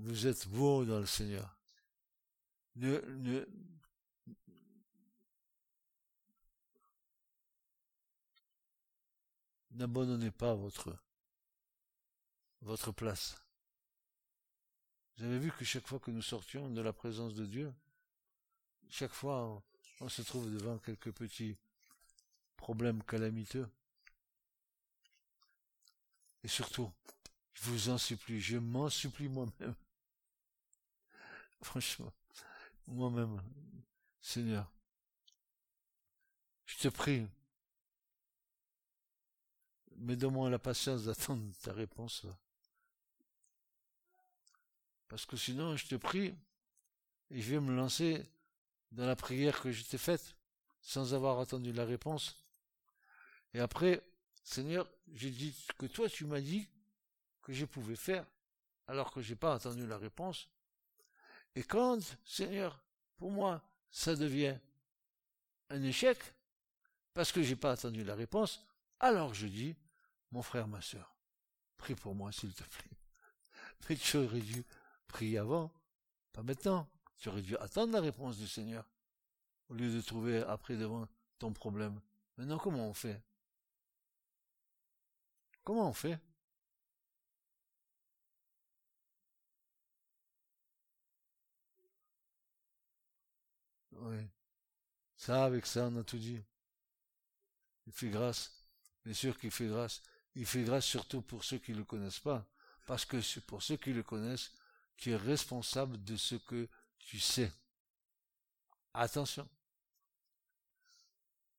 Vous 0.00 0.26
êtes 0.26 0.48
beaux 0.48 0.84
dans 0.84 1.00
le 1.00 1.06
Seigneur. 1.06 1.56
Ne, 2.76 3.00
ne, 3.16 3.46
n'abandonnez 9.72 10.30
pas 10.30 10.54
votre, 10.54 10.96
votre 12.60 12.92
place. 12.92 13.36
Vous 15.16 15.24
avez 15.24 15.38
vu 15.38 15.50
que 15.50 15.64
chaque 15.64 15.86
fois 15.86 15.98
que 15.98 16.12
nous 16.12 16.22
sortions 16.22 16.70
de 16.70 16.80
la 16.80 16.92
présence 16.92 17.34
de 17.34 17.44
Dieu, 17.44 17.74
chaque 18.88 19.12
fois 19.12 19.62
on, 20.00 20.08
se 20.08 20.22
trouve 20.22 20.52
devant 20.52 20.78
quelques 20.78 21.12
petits 21.12 21.56
problèmes 22.56 23.02
calamiteux. 23.02 23.68
Et 26.44 26.48
surtout, 26.48 26.90
je 27.52 27.68
vous 27.68 27.88
en 27.88 27.98
supplie, 27.98 28.40
je 28.40 28.58
m'en 28.58 28.88
supplie 28.88 29.28
moi-même. 29.28 29.74
Franchement, 31.62 32.12
moi-même, 32.86 33.42
Seigneur, 34.20 34.70
je 36.66 36.76
te 36.78 36.88
prie, 36.88 37.26
mais 39.96 40.16
donne-moi 40.16 40.50
la 40.50 40.58
patience 40.58 41.04
d'attendre 41.04 41.52
ta 41.62 41.72
réponse. 41.72 42.26
Parce 45.08 45.24
que 45.26 45.36
sinon, 45.36 45.76
je 45.76 45.86
te 45.86 45.94
prie, 45.96 46.34
et 47.30 47.40
je 47.40 47.50
vais 47.50 47.60
me 47.60 47.74
lancer 47.74 48.24
dans 48.92 49.06
la 49.06 49.16
prière 49.16 49.60
que 49.60 49.72
je 49.72 49.84
t'ai 49.84 49.98
faite, 49.98 50.34
sans 50.80 51.14
avoir 51.14 51.40
attendu 51.40 51.72
la 51.72 51.84
réponse. 51.84 52.44
Et 53.54 53.60
après, 53.60 54.02
Seigneur, 54.42 54.88
j'ai 55.14 55.30
dit 55.30 55.54
que 55.76 55.86
toi 55.86 56.08
tu 56.08 56.24
m'as 56.24 56.40
dit 56.40 56.68
que 57.42 57.52
je 57.52 57.64
pouvais 57.64 57.96
faire, 57.96 58.26
alors 58.86 59.10
que 59.12 59.20
j'ai 59.20 59.36
pas 59.36 59.54
attendu 59.54 59.86
la 59.86 59.98
réponse. 59.98 60.48
Et 61.54 61.62
quand, 61.62 61.98
Seigneur, 62.24 62.82
pour 63.16 63.30
moi, 63.30 63.62
ça 63.90 64.14
devient 64.14 64.56
un 65.70 65.82
échec, 65.82 66.18
parce 67.14 67.32
que 67.32 67.42
j'ai 67.42 67.56
pas 67.56 67.72
attendu 67.72 68.04
la 68.04 68.14
réponse, 68.14 68.64
alors 69.00 69.34
je 69.34 69.46
dis, 69.46 69.76
mon 70.30 70.42
frère, 70.42 70.68
ma 70.68 70.80
soeur, 70.80 71.16
prie 71.76 71.94
pour 71.94 72.14
moi, 72.14 72.32
s'il 72.32 72.52
te 72.54 72.64
plaît. 72.64 72.96
Mais 73.88 73.96
tu 73.96 74.16
aurais 74.18 74.40
dû 74.40 74.64
prier 75.06 75.38
avant, 75.38 75.72
pas 76.32 76.42
maintenant. 76.42 76.88
Tu 77.18 77.28
aurais 77.28 77.42
dû 77.42 77.56
attendre 77.56 77.92
la 77.92 78.00
réponse 78.00 78.36
du 78.38 78.46
Seigneur, 78.46 78.88
au 79.68 79.74
lieu 79.74 79.92
de 79.92 80.00
trouver 80.00 80.42
après 80.42 80.76
devant 80.76 81.08
ton 81.38 81.52
problème. 81.52 82.00
Maintenant, 82.36 82.58
comment 82.58 82.88
on 82.88 82.94
fait? 82.94 83.20
Comment 85.64 85.88
on 85.88 85.92
fait? 85.92 86.20
Oui. 94.08 94.26
Ça, 95.16 95.44
avec 95.44 95.66
ça, 95.66 95.88
on 95.92 95.98
a 95.98 96.04
tout 96.04 96.18
dit. 96.18 96.42
Il 97.86 97.92
fait 97.92 98.08
grâce. 98.08 98.52
Bien 99.04 99.14
sûr 99.14 99.38
qu'il 99.38 99.50
fait 99.50 99.66
grâce. 99.66 100.02
Il 100.34 100.46
fait 100.46 100.62
grâce 100.62 100.84
surtout 100.84 101.22
pour 101.22 101.44
ceux 101.44 101.58
qui 101.58 101.72
ne 101.72 101.78
le 101.78 101.84
connaissent 101.84 102.20
pas. 102.20 102.46
Parce 102.86 103.04
que 103.04 103.20
c'est 103.20 103.44
pour 103.44 103.62
ceux 103.62 103.76
qui 103.76 103.92
le 103.92 104.02
connaissent, 104.02 104.52
tu 104.96 105.10
es 105.10 105.16
responsable 105.16 106.02
de 106.04 106.16
ce 106.16 106.36
que 106.36 106.68
tu 106.98 107.18
sais. 107.18 107.52
Attention. 108.94 109.48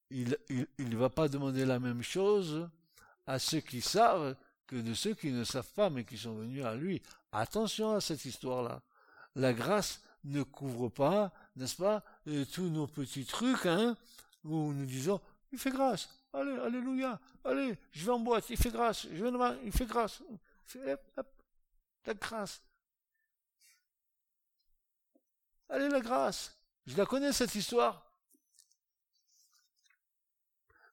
Il 0.10 0.38
ne 0.50 0.66
il, 0.80 0.98
va 0.98 1.10
pas 1.10 1.28
demander 1.28 1.66
la 1.66 1.80
même 1.80 2.02
chose 2.02 2.68
à 3.28 3.38
ceux 3.38 3.60
qui 3.60 3.82
savent 3.82 4.36
que 4.66 4.76
de 4.76 4.94
ceux 4.94 5.14
qui 5.14 5.32
ne 5.32 5.44
savent 5.44 5.72
pas 5.74 5.90
mais 5.90 6.04
qui 6.04 6.18
sont 6.18 6.34
venus 6.34 6.66
à 6.66 6.76
lui. 6.76 7.02
Attention 7.32 7.92
à 7.96 8.02
cette 8.02 8.26
histoire-là. 8.26 8.82
La 9.36 9.54
grâce 9.54 10.02
ne 10.24 10.44
couvre 10.44 10.90
pas, 10.90 11.32
n'est-ce 11.56 11.76
pas, 11.76 12.04
euh, 12.28 12.46
tous 12.46 12.70
nos 12.70 12.88
petits 12.88 13.26
trucs, 13.26 13.66
hein, 13.66 13.96
où 14.44 14.74
nous 14.74 14.86
disons, 14.86 15.20
il 15.52 15.60
fait 15.60 15.72
grâce. 15.72 16.10
Allez, 16.34 16.58
alléluia. 16.60 17.20
Allez, 17.44 17.78
je 17.92 18.06
vais 18.06 18.12
en 18.12 18.20
boîte. 18.20 18.50
Il 18.50 18.58
fait 18.58 18.70
grâce. 18.70 19.08
Je 19.12 19.24
vais 19.24 19.32
demain, 19.32 19.58
il 19.64 19.72
fait 19.72 19.86
grâce. 19.86 20.22
la 22.06 22.14
grâce. 22.14 22.62
Allez, 25.70 25.90
la 25.90 26.00
grâce. 26.00 26.56
Je 26.86 26.98
la 26.98 27.06
connais, 27.06 27.34
cette 27.34 27.56
histoire. 27.56 28.06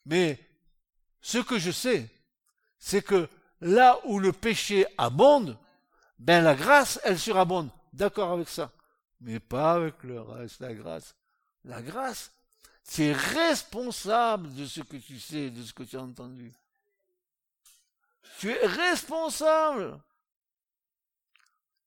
Mais, 0.04 0.38
ce 1.20 1.38
que 1.38 1.58
je 1.58 1.70
sais, 1.70 2.08
c'est 2.78 3.02
que 3.02 3.28
là 3.60 3.98
où 4.04 4.18
le 4.18 4.32
péché 4.32 4.86
abonde, 4.96 5.58
ben 6.18 6.42
la 6.42 6.54
grâce, 6.54 7.00
elle 7.02 7.18
surabonde. 7.18 7.70
D'accord 7.92 8.32
avec 8.32 8.48
ça. 8.48 8.70
Mais 9.20 9.40
pas 9.40 9.72
avec 9.72 10.02
le 10.02 10.20
reste, 10.20 10.60
la 10.60 10.74
grâce. 10.74 11.14
La 11.64 11.82
grâce, 11.82 12.32
es 12.98 13.12
responsable 13.12 14.54
de 14.54 14.66
ce 14.66 14.80
que 14.80 14.96
tu 14.96 15.18
sais, 15.18 15.50
de 15.50 15.62
ce 15.62 15.72
que 15.72 15.82
tu 15.82 15.96
as 15.96 16.02
entendu. 16.02 16.52
Tu 18.38 18.50
es 18.50 18.66
responsable. 18.66 19.98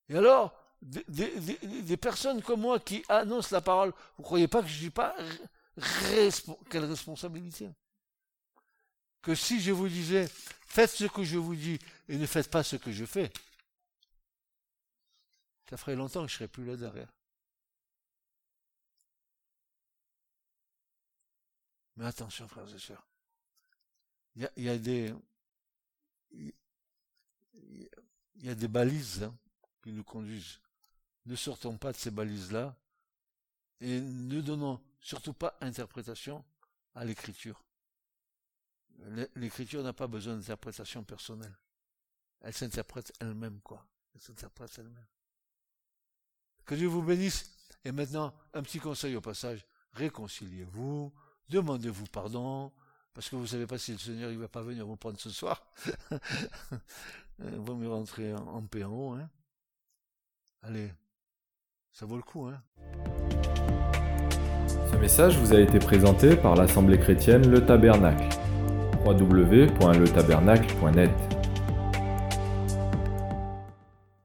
Et 0.10 0.18
alors, 0.18 0.54
des, 0.82 1.98
personnes 1.98 2.42
comme 2.42 2.62
moi 2.62 2.80
qui 2.80 3.04
annoncent 3.10 3.56
la 3.56 3.62
parole, 3.62 3.94
vous 4.18 4.24
croyez 4.24 4.48
pas 4.48 4.62
que 4.62 4.68
je 4.68 4.78
suis 4.78 4.90
pas 4.90 5.16
quelle 6.70 6.86
responsabilité? 6.86 7.70
Que 9.22 9.36
si 9.36 9.62
je 9.62 9.72
vous 9.72 9.88
disais, 9.88 10.30
faites 10.68 10.92
ce 10.92 11.06
que 11.06 11.24
je 11.24 11.38
vous 11.38 11.56
dis 11.56 11.80
et 12.08 12.18
ne 12.18 12.26
faites 12.26 12.50
pas 12.50 12.64
ce 12.64 12.76
que 12.76 12.92
je 12.92 13.06
fais, 13.06 13.32
ça 15.70 15.78
ferait 15.78 15.96
longtemps 15.96 16.24
que 16.24 16.32
je 16.32 16.36
serais 16.36 16.48
plus 16.48 16.66
là 16.66 16.76
derrière. 16.76 17.10
Mais 22.00 22.06
attention, 22.06 22.48
frères 22.48 22.74
et 22.74 22.80
sœurs. 22.80 23.06
Il 24.34 24.50
y 24.56 24.70
a, 24.70 24.78
des, 28.56 28.68
balises 28.70 29.24
hein, 29.24 29.38
qui 29.84 29.92
nous 29.92 30.06
conduisent. 30.06 30.62
Ne 31.26 31.36
sortons 31.36 31.78
pas 31.78 31.92
de 31.92 31.98
ces 31.98 32.10
balises-là 32.10 32.74
et 33.82 34.00
ne 34.00 34.40
donnons 34.40 34.82
surtout 35.02 35.34
pas 35.34 35.58
interprétation 35.60 36.46
à 36.96 37.04
l'écriture. 37.04 37.66
L'écriture 39.36 39.84
n'a 39.84 39.92
pas 39.92 40.08
besoin 40.08 40.38
d'interprétation 40.38 41.04
personnelle. 41.04 41.58
Elle 42.40 42.54
s'interprète 42.54 43.12
elle-même, 43.20 43.60
quoi. 43.60 43.86
Elle 44.16 44.22
s'interprète 44.22 44.72
elle-même. 44.78 45.08
Que 46.64 46.76
Dieu 46.76 46.88
vous 46.88 47.04
bénisse. 47.04 47.52
Et 47.84 47.92
maintenant, 47.92 48.34
un 48.54 48.64
petit 48.64 48.80
conseil 48.80 49.18
au 49.18 49.22
passage. 49.22 49.66
réconciliez-vous, 49.92 51.14
demandez-vous 51.50 52.06
pardon, 52.12 52.72
parce 53.14 53.30
que 53.30 53.36
vous 53.36 53.44
ne 53.44 53.48
savez 53.48 53.68
pas 53.68 53.78
si 53.78 53.92
le 53.92 53.98
Seigneur 53.98 54.32
il 54.32 54.38
va 54.38 54.48
pas 54.48 54.62
venir 54.62 54.86
vous 54.86 54.96
prendre 54.96 55.20
ce 55.20 55.30
soir. 55.30 55.62
Vaut 57.40 57.76
mieux 57.76 57.90
rentrer 57.90 58.34
en 58.34 58.62
paix 58.64 58.84
en 58.84 58.92
haut. 58.92 59.14
Hein. 59.14 59.30
Allez, 60.62 60.92
ça 61.94 62.06
vaut 62.06 62.18
le 62.18 62.22
coup. 62.22 62.48
Hein. 62.48 62.62
Ce 64.92 64.98
message 64.98 65.38
vous 65.38 65.54
a 65.54 65.60
été 65.60 65.80
présenté 65.80 66.36
par 66.36 66.56
l'Assemblée 66.56 67.00
chrétienne 67.00 67.50
Le 67.50 67.66
Tabernacle. 67.66 68.28
www.letabernacle.net 69.06 71.39